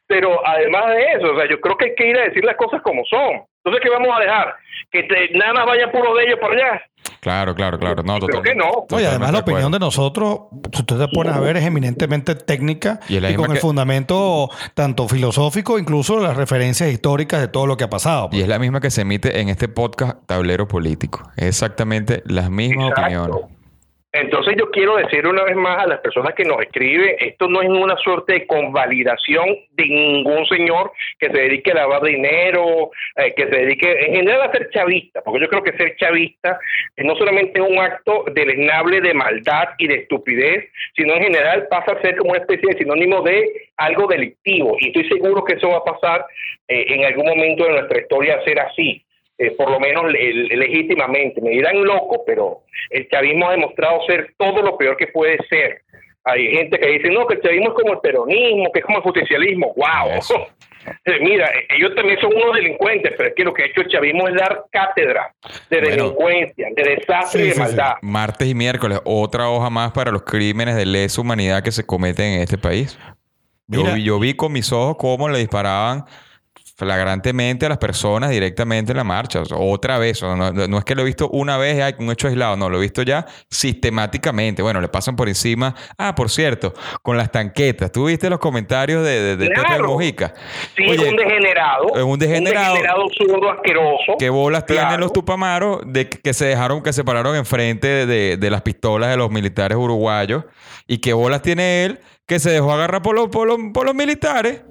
Pero 0.07 0.45
además 0.45 0.88
de 0.88 1.05
eso, 1.13 1.33
o 1.33 1.38
sea, 1.38 1.49
yo 1.49 1.59
creo 1.62 1.77
que 1.77 1.86
hay 1.86 1.95
que 1.95 2.07
ir 2.07 2.17
a 2.17 2.23
decir 2.23 2.43
las 2.43 2.57
cosas 2.57 2.81
como 2.81 3.05
son. 3.05 3.43
Entonces, 3.63 3.82
¿qué 3.84 3.89
vamos 3.89 4.10
a 4.15 4.19
dejar? 4.19 4.56
Que 4.91 5.08
nada 5.34 5.54
más 5.54 5.65
vaya 5.65 5.91
puro 5.91 6.13
de 6.15 6.26
ellos 6.26 6.39
por 6.39 6.52
allá. 6.52 6.82
Claro, 7.19 7.56
claro, 7.56 7.80
claro. 7.80 8.04
No, 8.04 8.19
Creo 8.19 8.41
que 8.41 8.54
no. 8.54 8.86
Oye, 8.91 9.08
además 9.08 9.32
la 9.32 9.39
opinión 9.39 9.71
de 9.71 9.80
nosotros, 9.80 10.41
si 10.73 10.82
usted 10.82 10.97
se 10.97 11.08
pone 11.08 11.30
a 11.30 11.39
ver, 11.39 11.56
es 11.56 11.63
eminentemente 11.63 12.36
técnica 12.36 12.99
y, 13.08 13.34
con 13.36 13.52
el 13.52 13.60
fundamento 13.60 14.49
tanto 14.73 15.08
filosófico, 15.08 15.80
incluso 15.80 16.19
las 16.19 16.36
referencias 16.36 16.91
históricas 16.91 17.39
de 17.39 17.47
todo 17.47 17.65
lo 17.65 17.78
que 17.78 17.86
ha 17.86 17.89
pasado. 17.89 18.30
Y 18.34 18.41
es 18.41 18.47
la 18.47 18.60
misma 18.60 18.82
que 18.82 18.91
se 18.91 19.02
emite 19.02 19.39
en 19.39 19.47
este 19.47 19.69
podcast 19.69 20.17
Tablero 20.26 20.67
Político. 20.67 21.23
Exactamente 21.38 22.23
las 22.26 22.49
mismas 22.49 22.91
opiniones. 22.91 23.38
Entonces 24.13 24.54
yo 24.60 24.69
quiero 24.69 24.95
decir 24.97 25.26
una 25.26 25.43
vez 25.43 25.56
más 25.56 25.84
a 25.84 25.88
las 25.88 25.99
personas 26.02 26.36
que 26.36 26.45
nos 26.45 26.62
escriben, 26.62 27.15
esto 27.19 27.47
no 27.47 27.63
es 27.63 27.69
una 27.69 27.97
suerte 27.97 28.34
de 28.34 28.45
convalidación 28.45 29.58
de 29.71 29.86
ningún 29.88 30.45
señor 30.45 30.91
que 31.17 31.32
se 31.32 31.38
dedique 31.38 31.71
a 31.71 31.76
lavar 31.76 32.04
dinero, 32.04 32.91
eh, 33.15 33.34
que 33.34 33.45
se 33.45 33.56
dedique 33.56 33.91
en 34.06 34.13
general 34.13 34.43
a 34.43 34.52
ser 34.52 34.69
chavista, 34.69 35.23
porque 35.23 35.41
yo 35.41 35.49
creo 35.49 35.63
que 35.63 35.76
ser 35.78 35.95
chavista 35.95 36.60
no 36.97 37.15
solamente 37.15 37.60
es 37.60 37.67
un 37.67 37.80
acto 37.80 38.26
deleznable 38.32 39.02
de 39.02 39.15
maldad 39.15 39.69
y 39.80 39.88
de 39.88 39.95
estupidez, 39.95 40.69
sino 40.95 41.15
en 41.15 41.23
general 41.23 41.67
pasa 41.67 41.93
a 41.93 42.02
ser 42.02 42.15
como 42.17 42.34
una 42.34 42.41
especie 42.41 42.69
de 42.69 42.78
sinónimo 42.78 43.23
de 43.23 43.52
algo 43.78 44.06
delictivo. 44.06 44.78
Y 44.80 44.89
estoy 44.89 45.10
seguro 45.10 45.43
que 45.43 45.54
eso 45.54 45.69
va 45.69 45.78
a 45.78 45.84
pasar 45.84 46.26
eh, 46.67 46.86
en 46.88 47.04
algún 47.06 47.26
momento 47.26 47.63
de 47.63 47.71
nuestra 47.71 47.99
historia 47.99 48.36
a 48.36 48.43
ser 48.43 48.60
así. 48.60 49.04
Eh, 49.43 49.51
por 49.58 49.69
lo 49.69 49.79
menos 49.79 50.06
legítimamente. 50.10 51.41
Me 51.41 51.49
dirán 51.49 51.84
loco, 51.84 52.23
pero 52.25 52.62
el 52.89 53.10
chavismo 53.10 53.49
ha 53.49 53.51
demostrado 53.51 53.99
ser 54.08 54.34
todo 54.38 54.62
lo 54.62 54.77
peor 54.77 54.95
que 54.95 55.08
puede 55.08 55.38
ser. 55.49 55.82
Hay 56.23 56.47
gente 56.47 56.79
que 56.79 56.88
dice, 56.88 57.10
no, 57.10 57.27
que 57.27 57.36
el 57.36 57.41
chavismo 57.41 57.69
es 57.69 57.73
como 57.73 57.93
el 57.93 57.99
peronismo, 57.99 58.71
que 58.71 58.79
es 58.79 58.86
como 58.86 58.99
el 58.99 59.03
justicialismo. 59.03 59.73
¡Wow! 59.75 60.45
Eh, 61.06 61.17
mira, 61.21 61.49
ellos 61.69 61.95
también 61.95 62.19
son 62.19 62.34
unos 62.36 62.53
delincuentes, 62.56 63.13
pero 63.15 63.29
es 63.29 63.36
que 63.36 63.45
lo 63.45 63.53
que 63.53 63.63
ha 63.63 63.65
hecho 63.67 63.79
el 63.79 63.88
chavismo 63.88 64.27
es 64.27 64.36
dar 64.36 64.65
cátedra 64.69 65.34
de 65.69 65.79
delincuencia, 65.79 66.67
de 66.75 66.84
desastre 66.84 67.45
y 67.45 67.49
de 67.51 67.56
maldad. 67.56 67.93
Martes 68.01 68.49
y 68.49 68.53
miércoles, 68.53 68.99
otra 69.06 69.49
hoja 69.49 69.69
más 69.69 69.93
para 69.93 70.12
los 70.12 70.23
crímenes 70.23 70.75
de 70.75 70.86
lesa 70.86 71.21
humanidad 71.21 71.63
que 71.63 71.71
se 71.71 71.86
cometen 71.86 72.34
en 72.34 72.41
este 72.41 72.58
país. 72.58 72.99
Yo, 73.67 73.95
yo, 73.95 74.19
vi 74.19 74.34
con 74.34 74.51
mis 74.51 74.73
ojos 74.73 74.97
cómo 74.99 75.29
le 75.29 75.39
disparaban 75.39 76.03
flagrantemente 76.75 77.65
a 77.65 77.69
las 77.69 77.77
personas 77.77 78.31
directamente 78.31 78.91
en 78.91 78.97
la 78.97 79.03
marcha. 79.03 79.43
otra 79.55 79.99
vez, 79.99 80.21
no, 80.23 80.77
es 80.77 80.83
que 80.83 80.95
lo 80.95 81.03
he 81.03 81.05
visto 81.05 81.29
una 81.29 81.57
vez, 81.57 81.81
hay 81.81 81.93
un 81.99 82.12
hecho 82.12 82.27
aislado, 82.27 82.55
no, 82.57 82.69
lo 82.69 82.77
he 82.77 82.81
visto 82.81 83.03
ya 83.03 83.25
sistemáticamente. 83.49 84.62
Bueno, 84.62 84.81
le 84.81 84.88
pasan 84.88 85.15
por 85.15 85.27
encima. 85.27 85.75
Ah, 85.97 86.15
por 86.15 86.29
cierto, 86.29 86.73
con 87.01 87.17
las 87.17 87.31
tanquetas. 87.31 87.91
¿Tú 87.91 88.05
viste 88.05 88.29
los 88.29 88.39
comentarios 88.39 89.03
de, 89.03 89.38
de, 89.38 89.49
claro. 89.49 89.88
Mojica? 89.88 90.33
Sí, 90.75 90.83
es 90.83 90.99
un 90.99 91.15
degenerado. 91.15 91.95
Es 91.95 92.03
un 92.03 92.17
degenerado. 92.17 92.73
Un 92.73 92.81
degenerado 92.81 93.05
zurdo 93.17 93.51
asqueroso. 93.51 94.13
¿Qué 94.17 94.29
bolas 94.29 94.65
tienen 94.65 94.99
los 94.99 95.13
tupamaros 95.13 95.81
de 95.86 96.09
que 96.09 96.33
se 96.33 96.45
dejaron, 96.45 96.81
que 96.81 96.93
se 96.93 97.03
pararon 97.03 97.36
enfrente 97.36 98.05
de, 98.05 98.38
de 98.38 98.49
las 98.49 98.62
pistolas 98.62 99.09
de 99.09 99.17
los 99.17 99.29
militares 99.29 99.77
uruguayos? 99.77 100.45
¿Y 100.88 100.97
qué 100.97 101.13
bolas 101.13 101.41
tiene 101.41 101.86
él 101.86 101.99
que 102.25 102.39
se 102.39 102.49
dejó 102.49 102.71
agarrar 102.73 103.01
por 103.01 103.15
los, 103.15 103.27
por 103.29 103.43
por 103.73 103.86
los 103.86 103.95
militares? 103.95 104.62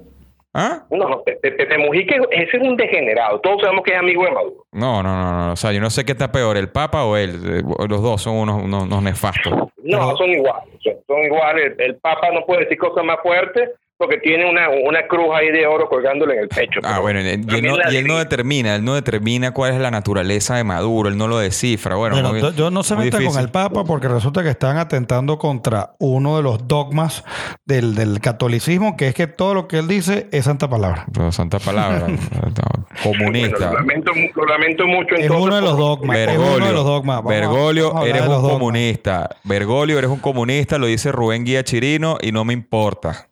¿Ah? 0.55 0.83
No, 0.91 1.09
no, 1.09 1.23
Pepe 1.23 1.77
Mujica 1.79 2.15
ese 2.29 2.57
es 2.57 2.63
un 2.63 2.77
degenerado. 2.77 3.39
Todos 3.39 3.61
sabemos 3.61 3.83
que 3.83 3.93
es 3.93 3.97
amigo 3.97 4.23
de 4.23 4.31
Maduro. 4.31 4.65
No, 4.71 5.01
no, 5.01 5.09
no, 5.09 5.47
no. 5.47 5.53
O 5.53 5.55
sea, 5.55 5.71
yo 5.71 5.81
no 5.81 5.89
sé 5.89 6.05
qué 6.05 6.11
está 6.11 6.31
peor, 6.31 6.57
el 6.57 6.69
Papa 6.69 7.05
o 7.05 7.17
él. 7.17 7.31
Eh, 7.43 7.63
los 7.89 8.03
dos 8.03 8.21
son 8.21 8.35
unos, 8.35 8.61
unos, 8.63 9.01
nefastos. 9.01 9.51
No, 9.83 10.15
son 10.15 10.29
iguales. 10.29 10.69
Son, 11.07 11.23
iguales. 11.23 11.73
El, 11.79 11.95
Papa 11.95 12.29
no 12.31 12.45
puede 12.45 12.65
decir 12.65 12.77
cosas 12.77 13.03
más 13.03 13.17
fuertes 13.23 13.71
porque 14.03 14.17
tiene 14.17 14.49
una, 14.49 14.67
una 14.69 15.07
cruz 15.07 15.27
ahí 15.33 15.49
de 15.49 15.65
oro 15.65 15.87
colgándole 15.87 16.33
en 16.33 16.39
el 16.41 16.49
pecho. 16.49 16.81
Ah, 16.83 16.99
bueno, 16.99 17.21
y 17.21 17.29
él, 17.29 18.05
no, 18.05 18.17
determina, 18.17 18.75
él 18.75 18.83
no 18.83 18.95
determina 18.95 19.51
cuál 19.51 19.73
es 19.73 19.79
la 19.79 19.91
naturaleza 19.91 20.57
de 20.57 20.65
Maduro, 20.65 21.07
él 21.07 21.17
no 21.17 21.29
lo 21.29 21.37
descifra. 21.37 21.95
Bueno, 21.95 22.37
yo 22.49 22.69
no 22.69 22.83
se 22.83 22.97
meta 22.97 23.23
con 23.23 23.39
el 23.39 23.49
Papa 23.49 23.85
porque 23.85 24.09
resulta 24.09 24.43
que 24.43 24.49
están 24.49 24.75
atentando 24.75 25.37
contra 25.37 25.95
uno 25.99 26.35
de 26.35 26.43
los 26.43 26.67
dogmas 26.67 27.23
del, 27.65 27.95
del, 27.95 28.19
catolicismo, 28.19 28.97
que 28.97 29.07
es 29.07 29.15
que 29.15 29.27
todo 29.27 29.53
lo 29.53 29.69
que 29.69 29.77
él 29.77 29.87
dice 29.87 30.27
es 30.33 30.43
santa 30.43 30.69
palabra. 30.69 31.05
santa 31.31 31.59
palabra. 31.59 32.07
comunista. 33.03 33.71
lo, 33.71 33.73
lamento, 33.73 34.11
lamento, 34.45 34.85
mucho. 34.85 35.15
Es 35.15 35.29
uno 35.29 35.55
de 35.55 35.61
los 35.61 35.77
dogmas. 35.77 36.17
Bergoglio, 36.17 36.67
de 36.67 36.73
los 36.73 36.85
dogmas. 36.85 37.23
Bergoglio, 37.23 38.05
eres 38.05 38.27
un 38.27 38.41
comunista. 38.41 39.29
Bergoglio, 39.45 39.97
eres 39.97 40.09
un 40.09 40.19
comunista, 40.19 40.77
lo 40.77 40.87
dice 40.87 41.11
Rubén 41.13 41.45
Guía 41.45 41.63
Chirino 41.63 42.17
y 42.21 42.33
no 42.33 42.43
me 42.43 42.51
importa. 42.51 43.29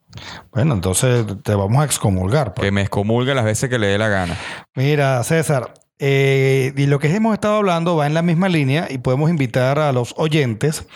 Bueno, 0.51 0.73
entonces 0.73 1.25
te 1.43 1.55
vamos 1.55 1.81
a 1.81 1.85
excomulgar. 1.85 2.53
Pues. 2.53 2.65
Que 2.65 2.71
me 2.71 2.81
excomulgue 2.81 3.33
las 3.33 3.45
veces 3.45 3.69
que 3.69 3.79
le 3.79 3.87
dé 3.87 3.97
la 3.97 4.09
gana. 4.09 4.37
Mira, 4.75 5.23
César, 5.23 5.73
eh, 5.99 6.73
y 6.75 6.85
lo 6.87 6.99
que 6.99 7.15
hemos 7.15 7.33
estado 7.33 7.57
hablando 7.57 7.95
va 7.95 8.07
en 8.07 8.13
la 8.13 8.21
misma 8.21 8.49
línea 8.49 8.87
y 8.89 8.97
podemos 8.97 9.29
invitar 9.29 9.77
a 9.77 9.91
los 9.91 10.15
oyentes 10.17 10.87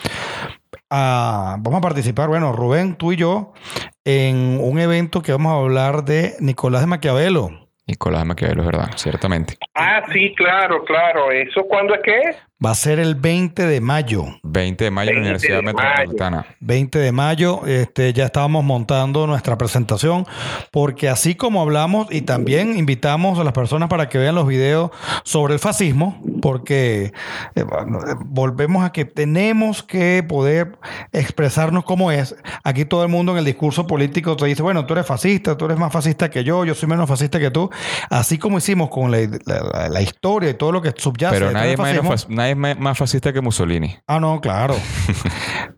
a, 0.90 1.56
vamos 1.60 1.78
a 1.78 1.80
participar, 1.80 2.28
bueno, 2.28 2.52
Rubén, 2.52 2.96
tú 2.96 3.12
y 3.12 3.16
yo, 3.16 3.52
en 4.04 4.58
un 4.60 4.78
evento 4.78 5.22
que 5.22 5.32
vamos 5.32 5.52
a 5.52 5.56
hablar 5.56 6.04
de 6.04 6.34
Nicolás 6.40 6.80
de 6.82 6.86
Maquiavelo. 6.88 7.68
Nicolás 7.86 8.22
de 8.22 8.24
Maquiavelo, 8.26 8.62
es 8.62 8.66
verdad, 8.66 8.90
ciertamente. 8.96 9.56
Ah, 9.76 10.02
sí, 10.12 10.34
claro, 10.34 10.84
claro. 10.84 11.30
¿Eso 11.30 11.64
cuándo 11.68 11.94
es 11.94 12.00
que 12.02 12.18
es? 12.30 12.36
Va 12.64 12.70
a 12.70 12.74
ser 12.74 12.98
el 12.98 13.16
20 13.16 13.66
de 13.66 13.82
mayo. 13.82 14.24
20 14.42 14.84
de 14.84 14.90
mayo 14.90 15.10
en 15.10 15.16
la 15.16 15.20
Universidad 15.20 15.62
Metropolitana. 15.62 16.46
20 16.60 16.98
de 16.98 17.12
mayo, 17.12 17.66
este, 17.66 18.14
ya 18.14 18.24
estábamos 18.24 18.64
montando 18.64 19.26
nuestra 19.26 19.58
presentación, 19.58 20.26
porque 20.70 21.10
así 21.10 21.34
como 21.34 21.60
hablamos 21.60 22.06
y 22.10 22.22
también 22.22 22.78
invitamos 22.78 23.38
a 23.38 23.44
las 23.44 23.52
personas 23.52 23.90
para 23.90 24.08
que 24.08 24.16
vean 24.16 24.34
los 24.34 24.46
videos 24.46 24.90
sobre 25.22 25.52
el 25.52 25.60
fascismo, 25.60 26.18
porque 26.40 27.12
eh, 27.56 27.64
volvemos 28.24 28.86
a 28.86 28.90
que 28.90 29.04
tenemos 29.04 29.82
que 29.82 30.24
poder 30.26 30.78
expresarnos 31.12 31.84
como 31.84 32.10
es. 32.10 32.34
Aquí 32.64 32.86
todo 32.86 33.02
el 33.02 33.10
mundo 33.10 33.32
en 33.32 33.38
el 33.38 33.44
discurso 33.44 33.86
político 33.86 34.34
te 34.34 34.46
dice, 34.46 34.62
bueno, 34.62 34.86
tú 34.86 34.94
eres 34.94 35.04
fascista, 35.04 35.58
tú 35.58 35.66
eres 35.66 35.76
más 35.76 35.92
fascista 35.92 36.30
que 36.30 36.42
yo, 36.42 36.64
yo 36.64 36.74
soy 36.74 36.88
menos 36.88 37.06
fascista 37.06 37.38
que 37.38 37.50
tú. 37.50 37.68
Así 38.08 38.38
como 38.38 38.56
hicimos 38.56 38.88
con 38.88 39.10
la, 39.10 39.18
historia 40.00 40.50
y 40.50 40.54
todo 40.54 40.72
lo 40.72 40.82
que 40.82 40.92
subyace. 40.96 41.36
Pero 41.38 41.52
nadie, 41.52 41.76
menos, 41.76 42.26
es 42.28 42.56
más 42.56 42.98
fascista 42.98 43.32
que 43.32 43.40
Mussolini. 43.40 43.96
Ah, 44.06 44.20
no, 44.20 44.40
claro. 44.40 44.76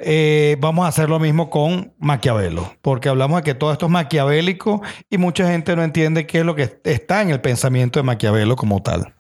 Eh, 0.01 0.57
vamos 0.61 0.85
a 0.85 0.88
hacer 0.88 1.11
lo 1.11 1.18
mismo 1.18 1.51
con 1.51 1.92
Maquiavelo, 1.98 2.72
porque 2.83 3.09
hablamos 3.09 3.38
de 3.38 3.42
que 3.42 3.55
todo 3.55 3.72
esto 3.72 3.87
es 3.87 3.92
maquiavélico 3.92 4.81
y 5.11 5.18
mucha 5.18 5.48
gente 5.48 5.74
no 5.74 5.83
entiende 5.83 6.24
qué 6.24 6.38
es 6.38 6.44
lo 6.44 6.55
que 6.55 6.81
está 6.85 7.20
en 7.20 7.31
el 7.31 7.40
pensamiento 7.40 7.98
de 7.98 8.05
Maquiavelo 8.05 8.55
como 8.55 8.81
tal. 8.81 9.17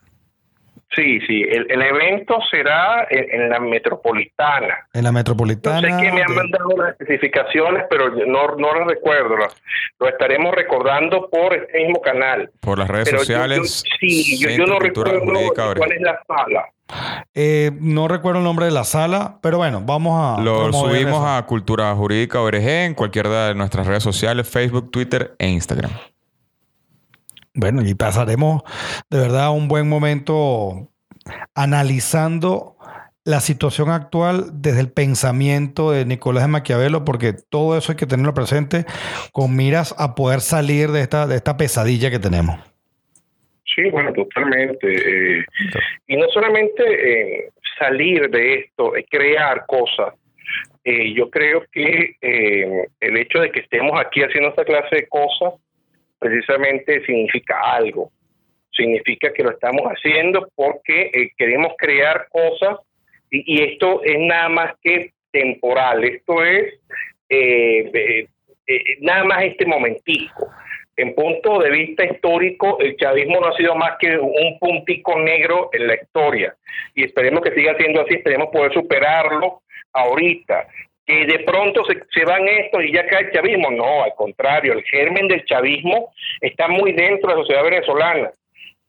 Sí, 0.96 1.20
sí, 1.26 1.42
el, 1.48 1.70
el 1.70 1.82
evento 1.82 2.38
será 2.50 3.06
en, 3.10 3.42
en 3.42 3.50
la 3.50 3.60
metropolitana. 3.60 4.86
En 4.94 5.04
la 5.04 5.10
No 5.10 5.18
metropolitana. 5.18 5.80
sé 5.98 6.02
que 6.04 6.12
me 6.12 6.22
han 6.22 6.34
mandado 6.34 6.68
las 6.78 6.90
especificaciones, 6.98 7.84
pero 7.90 8.08
no, 8.26 8.56
no 8.56 8.74
las 8.74 8.86
recuerdo. 8.88 9.36
Lo, 9.36 9.46
lo 10.00 10.08
estaremos 10.08 10.54
recordando 10.54 11.28
por 11.30 11.54
este 11.54 11.84
mismo 11.84 12.00
canal. 12.00 12.50
Por 12.60 12.78
las 12.78 12.88
redes 12.88 13.08
Pero 13.10 13.18
sociales. 13.18 13.84
yo, 13.84 13.96
sí, 14.00 14.38
yo, 14.40 14.48
yo 14.50 14.66
no 14.66 14.78
recuerdo 14.78 15.20
Jurídica 15.20 15.74
cuál 15.76 15.92
es 15.92 16.00
la 16.00 16.18
sala. 16.26 16.64
Eh, 17.34 17.70
no 17.80 18.08
recuerdo 18.08 18.38
el 18.38 18.44
nombre 18.44 18.64
de 18.64 18.72
la 18.72 18.84
sala, 18.84 19.38
pero 19.42 19.58
bueno, 19.58 19.82
vamos 19.84 20.38
a. 20.38 20.40
Lo 20.42 20.72
subimos 20.72 21.18
eso. 21.20 21.28
a 21.28 21.44
Cultura 21.44 21.94
Jurídica 21.94 22.40
ORG 22.40 22.66
en 22.66 22.94
cualquiera 22.94 23.48
de 23.48 23.54
nuestras 23.54 23.86
redes 23.86 24.02
sociales, 24.02 24.48
Facebook, 24.48 24.90
Twitter 24.90 25.34
e 25.38 25.48
Instagram. 25.48 25.90
Bueno, 27.54 27.82
y 27.82 27.94
pasaremos 27.94 28.62
de 29.10 29.18
verdad 29.18 29.50
un 29.50 29.68
buen 29.68 29.88
momento 29.88 30.90
analizando 31.54 32.76
la 33.24 33.40
situación 33.40 33.90
actual 33.90 34.44
desde 34.54 34.80
el 34.80 34.90
pensamiento 34.90 35.90
de 35.90 36.06
Nicolás 36.06 36.44
de 36.44 36.48
Maquiavelo, 36.48 37.04
porque 37.04 37.34
todo 37.34 37.76
eso 37.76 37.92
hay 37.92 37.96
que 37.98 38.06
tenerlo 38.06 38.32
presente 38.32 38.86
con 39.32 39.54
miras 39.54 39.94
a 39.98 40.14
poder 40.14 40.40
salir 40.40 40.90
de 40.92 41.02
esta, 41.02 41.26
de 41.26 41.36
esta 41.36 41.58
pesadilla 41.58 42.10
que 42.10 42.18
tenemos. 42.18 42.58
Sí, 43.74 43.90
bueno, 43.90 44.12
totalmente. 44.12 44.86
eh, 45.40 45.44
y 46.06 46.16
no 46.16 46.26
solamente 46.30 46.82
eh, 46.82 47.50
salir 47.78 48.30
de 48.30 48.54
esto, 48.54 48.96
eh, 48.96 49.04
crear 49.08 49.66
cosas. 49.66 50.14
Eh, 50.82 51.12
yo 51.12 51.28
creo 51.28 51.64
que 51.70 52.16
el 52.20 53.16
hecho 53.18 53.40
de 53.40 53.52
que 53.52 53.60
estemos 53.60 54.00
aquí 54.00 54.22
haciendo 54.22 54.48
esta 54.48 54.64
clase 54.64 54.96
de 54.96 55.08
cosas 55.08 55.60
precisamente 56.18 57.04
significa 57.04 57.60
algo. 57.60 58.10
Significa 58.70 59.32
que 59.32 59.42
lo 59.42 59.50
estamos 59.50 59.82
haciendo 59.84 60.48
porque 60.54 61.10
eh, 61.12 61.30
queremos 61.36 61.72
crear 61.76 62.28
cosas 62.30 62.78
y, 63.30 63.62
esto 63.62 64.02
es 64.04 64.18
nada 64.18 64.48
más 64.48 64.74
que 64.82 65.12
temporal. 65.30 66.04
Esto 66.04 66.44
es 66.44 66.74
eh, 67.28 67.90
eh, 67.92 68.28
eh, 68.66 68.82
nada 69.00 69.24
más 69.24 69.42
este 69.42 69.66
momentico 69.66 70.50
en 70.98 71.14
punto 71.14 71.60
de 71.60 71.70
vista 71.70 72.04
histórico, 72.04 72.80
el 72.80 72.96
chavismo 72.96 73.40
no 73.40 73.46
ha 73.46 73.56
sido 73.56 73.76
más 73.76 73.92
que 74.00 74.18
un 74.18 74.58
puntico 74.58 75.16
negro 75.20 75.70
en 75.72 75.86
la 75.86 75.94
historia. 75.94 76.56
Y 76.92 77.04
esperemos 77.04 77.40
que 77.40 77.54
siga 77.54 77.76
siendo 77.76 78.02
así, 78.02 78.14
esperemos 78.14 78.48
poder 78.52 78.72
superarlo 78.74 79.62
ahorita. 79.92 80.66
Que 81.08 81.24
de 81.24 81.38
pronto 81.40 81.84
se, 81.86 81.98
se 82.12 82.24
van 82.24 82.46
estos 82.46 82.84
y 82.84 82.92
ya 82.92 83.06
cae 83.06 83.24
el 83.24 83.32
chavismo. 83.32 83.70
No, 83.70 84.04
al 84.04 84.14
contrario, 84.14 84.74
el 84.74 84.84
germen 84.84 85.26
del 85.26 85.44
chavismo 85.46 86.12
está 86.40 86.68
muy 86.68 86.92
dentro 86.92 87.30
de 87.30 87.36
la 87.36 87.42
sociedad 87.42 87.64
venezolana. 87.64 88.30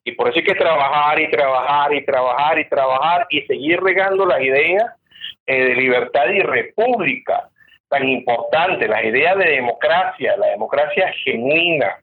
Y 0.03 0.11
por 0.11 0.27
eso 0.27 0.39
hay 0.39 0.43
que 0.43 0.55
trabajar 0.55 1.19
y 1.19 1.29
trabajar 1.29 1.93
y 1.93 2.05
trabajar 2.05 2.59
y 2.59 2.67
trabajar 2.67 3.27
y 3.29 3.41
seguir 3.43 3.79
regando 3.79 4.25
las 4.25 4.41
ideas 4.41 4.83
eh, 5.45 5.63
de 5.63 5.75
libertad 5.75 6.27
y 6.29 6.41
república 6.41 7.49
tan 7.89 8.07
importante, 8.07 8.87
las 8.87 9.03
ideas 9.03 9.37
de 9.37 9.49
democracia, 9.49 10.37
la 10.37 10.47
democracia 10.47 11.11
genuina, 11.23 11.97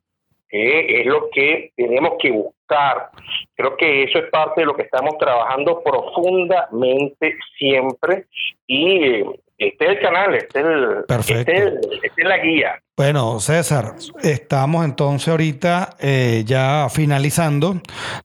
que 0.49 1.01
es 1.01 1.07
lo 1.07 1.31
que 1.31 1.71
tenemos 1.77 2.15
que 2.21 2.33
buscar. 2.33 3.11
Creo 3.55 3.77
que 3.77 4.03
eso 4.03 4.19
es 4.19 4.31
parte 4.31 4.63
de 4.63 4.67
lo 4.67 4.75
que 4.75 4.83
estamos 4.83 5.17
trabajando 5.19 5.83
profundamente 5.83 7.37
siempre 7.57 8.25
y 8.67 9.05
eh, 9.05 9.25
este 9.59 9.85
es 9.85 9.91
el 9.91 10.01
canal, 10.01 10.35
este 10.35 10.61
es, 10.61 10.67
el, 10.67 11.05
Perfecto. 11.07 11.53
este 11.53 11.65
es 11.65 11.75
esta 12.03 12.23
es 12.23 12.29
la 12.29 12.39
guía. 12.39 12.83
Bueno, 12.97 13.41
César, 13.41 13.95
estamos 14.23 14.83
entonces 14.83 15.29
ahorita 15.29 15.97
eh, 15.99 16.45
ya 16.47 16.87
finalizando. 16.91 17.79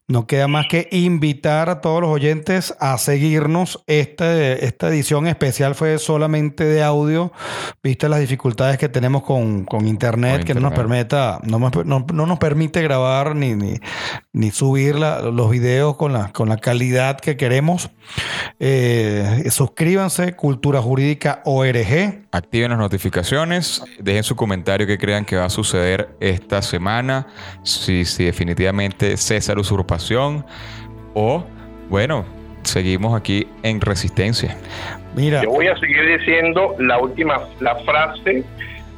No 0.08 0.26
queda 0.26 0.48
más 0.48 0.64
que 0.70 0.88
invitar 0.92 1.68
a 1.68 1.82
todos 1.82 2.00
los 2.00 2.08
oyentes 2.10 2.74
a 2.80 2.96
seguirnos. 2.96 3.84
Este, 3.86 4.64
esta 4.64 4.88
edición 4.88 5.26
especial 5.26 5.74
fue 5.74 5.98
solamente 5.98 6.64
de 6.64 6.82
audio, 6.82 7.32
viste 7.82 8.08
las 8.08 8.20
dificultades 8.20 8.78
que 8.78 8.88
tenemos 8.88 9.24
con, 9.24 9.66
con 9.66 9.86
internet, 9.86 10.38
Con 10.38 10.44
que 10.46 10.54
no 10.54 10.60
nos 10.60 10.72
permita, 10.72 11.38
no, 11.42 11.58
no- 11.58 12.06
no 12.10 12.26
nos 12.26 12.38
permite 12.38 12.80
grabar 12.80 13.36
ni, 13.36 13.54
ni, 13.54 13.74
ni 14.32 14.50
subir 14.52 14.94
la- 14.98 15.20
los 15.20 15.50
videos 15.50 15.96
con 15.96 16.14
la, 16.14 16.32
con 16.32 16.48
la 16.48 16.56
calidad 16.56 17.20
que 17.20 17.36
queremos. 17.36 17.90
Eh, 18.58 19.44
suscríbanse, 19.50 20.34
Cultura 20.34 20.80
Jurídica 20.80 21.42
ORG. 21.44 22.22
Activen 22.32 22.70
las 22.70 22.78
notificaciones, 22.78 23.82
dejen 23.98 24.22
su 24.22 24.34
comentario 24.34 24.61
que 24.62 24.98
crean 24.98 25.24
que 25.24 25.36
va 25.36 25.44
a 25.46 25.50
suceder 25.50 26.10
esta 26.20 26.62
semana, 26.62 27.26
si, 27.62 28.04
si 28.04 28.24
definitivamente 28.24 29.16
cesa 29.16 29.54
la 29.54 29.60
usurpación 29.60 30.44
o, 31.14 31.44
bueno, 31.88 32.24
seguimos 32.62 33.14
aquí 33.18 33.46
en 33.62 33.80
resistencia. 33.80 34.56
Mira, 35.14 35.42
Yo 35.42 35.50
voy 35.50 35.66
a 35.66 35.76
seguir 35.78 36.18
diciendo 36.18 36.74
la 36.78 36.98
última 36.98 37.40
la 37.60 37.76
frase 37.84 38.44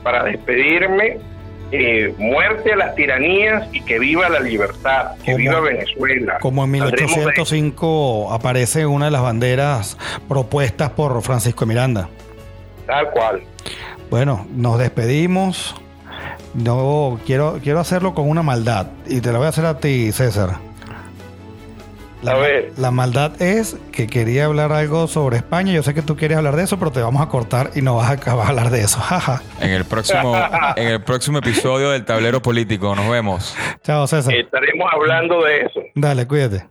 para 0.03 0.25
despedirme. 0.25 1.19
eh, 1.73 2.15
muerte 2.19 2.73
a 2.73 2.77
las 2.77 2.95
tiranías 2.95 3.67
y 3.73 3.81
que 3.81 3.99
viva 3.99 4.29
la 4.29 4.39
libertad, 4.39 5.17
que 5.25 5.33
Como- 5.33 5.37
viva 5.39 5.61
Venezuela. 5.61 6.39
Como 6.41 6.63
en 6.67 6.79
Saldremos 6.79 7.11
de- 7.11 7.17
1805 7.17 8.33
aparece 8.33 8.87
una 8.87 9.07
de 9.07 9.11
las 9.11 9.23
banderas 9.23 9.99
propuestas 10.29 10.91
por 10.91 11.21
Francisco 11.23 11.67
Miranda. 11.67 12.09
Tal 12.87 13.11
cual. 13.11 13.43
Bueno, 14.15 14.47
nos 14.55 14.79
despedimos. 14.79 15.75
No 16.55 17.19
quiero, 17.27 17.59
quiero 17.61 17.81
hacerlo 17.81 18.15
con 18.15 18.29
una 18.31 18.45
maldad. 18.45 18.87
Y 19.09 19.21
te 19.21 19.33
la 19.33 19.39
voy 19.39 19.47
a 19.47 19.49
hacer 19.49 19.65
a 19.67 19.81
ti, 19.81 20.13
César. 20.13 20.51
La, 22.23 22.31
A 22.31 22.37
ver. 22.37 22.73
la 22.77 22.93
maldad 22.93 23.43
es 23.43 23.77
que 23.91 24.07
quería 24.07 24.45
hablar 24.45 24.71
algo 24.71 25.09
sobre 25.09 25.39
España. 25.39 25.73
Yo 25.73 25.83
sé 25.83 25.95
que 25.95 26.03
tú 26.03 26.17
quieres 26.17 26.39
hablar 26.39 26.55
de 26.55 26.63
eso, 26.63 26.79
pero 26.79 26.93
te 26.93 27.03
vamos 27.03 27.23
a 27.23 27.29
cortar 27.29 27.73
y 27.75 27.83
no 27.83 27.97
vas 27.97 28.09
a 28.09 28.13
acabar 28.13 28.47
a 28.47 28.51
hablar 28.51 28.71
de 28.71 28.83
eso. 28.83 29.01
Jaja. 29.01 29.43
En 29.61 29.71
el 29.71 29.85
próximo, 29.85 30.33
en 30.77 30.87
el 30.87 31.03
próximo 31.03 31.39
episodio 31.39 31.91
del 31.91 32.05
tablero 32.05 32.41
político, 32.41 32.95
nos 32.95 33.11
vemos. 33.11 33.57
Chao, 33.83 34.07
César. 34.07 34.33
Estaremos 34.33 34.89
hablando 34.93 35.43
de 35.43 35.63
eso. 35.63 35.81
Dale, 35.97 36.25
cuídate. 36.29 36.69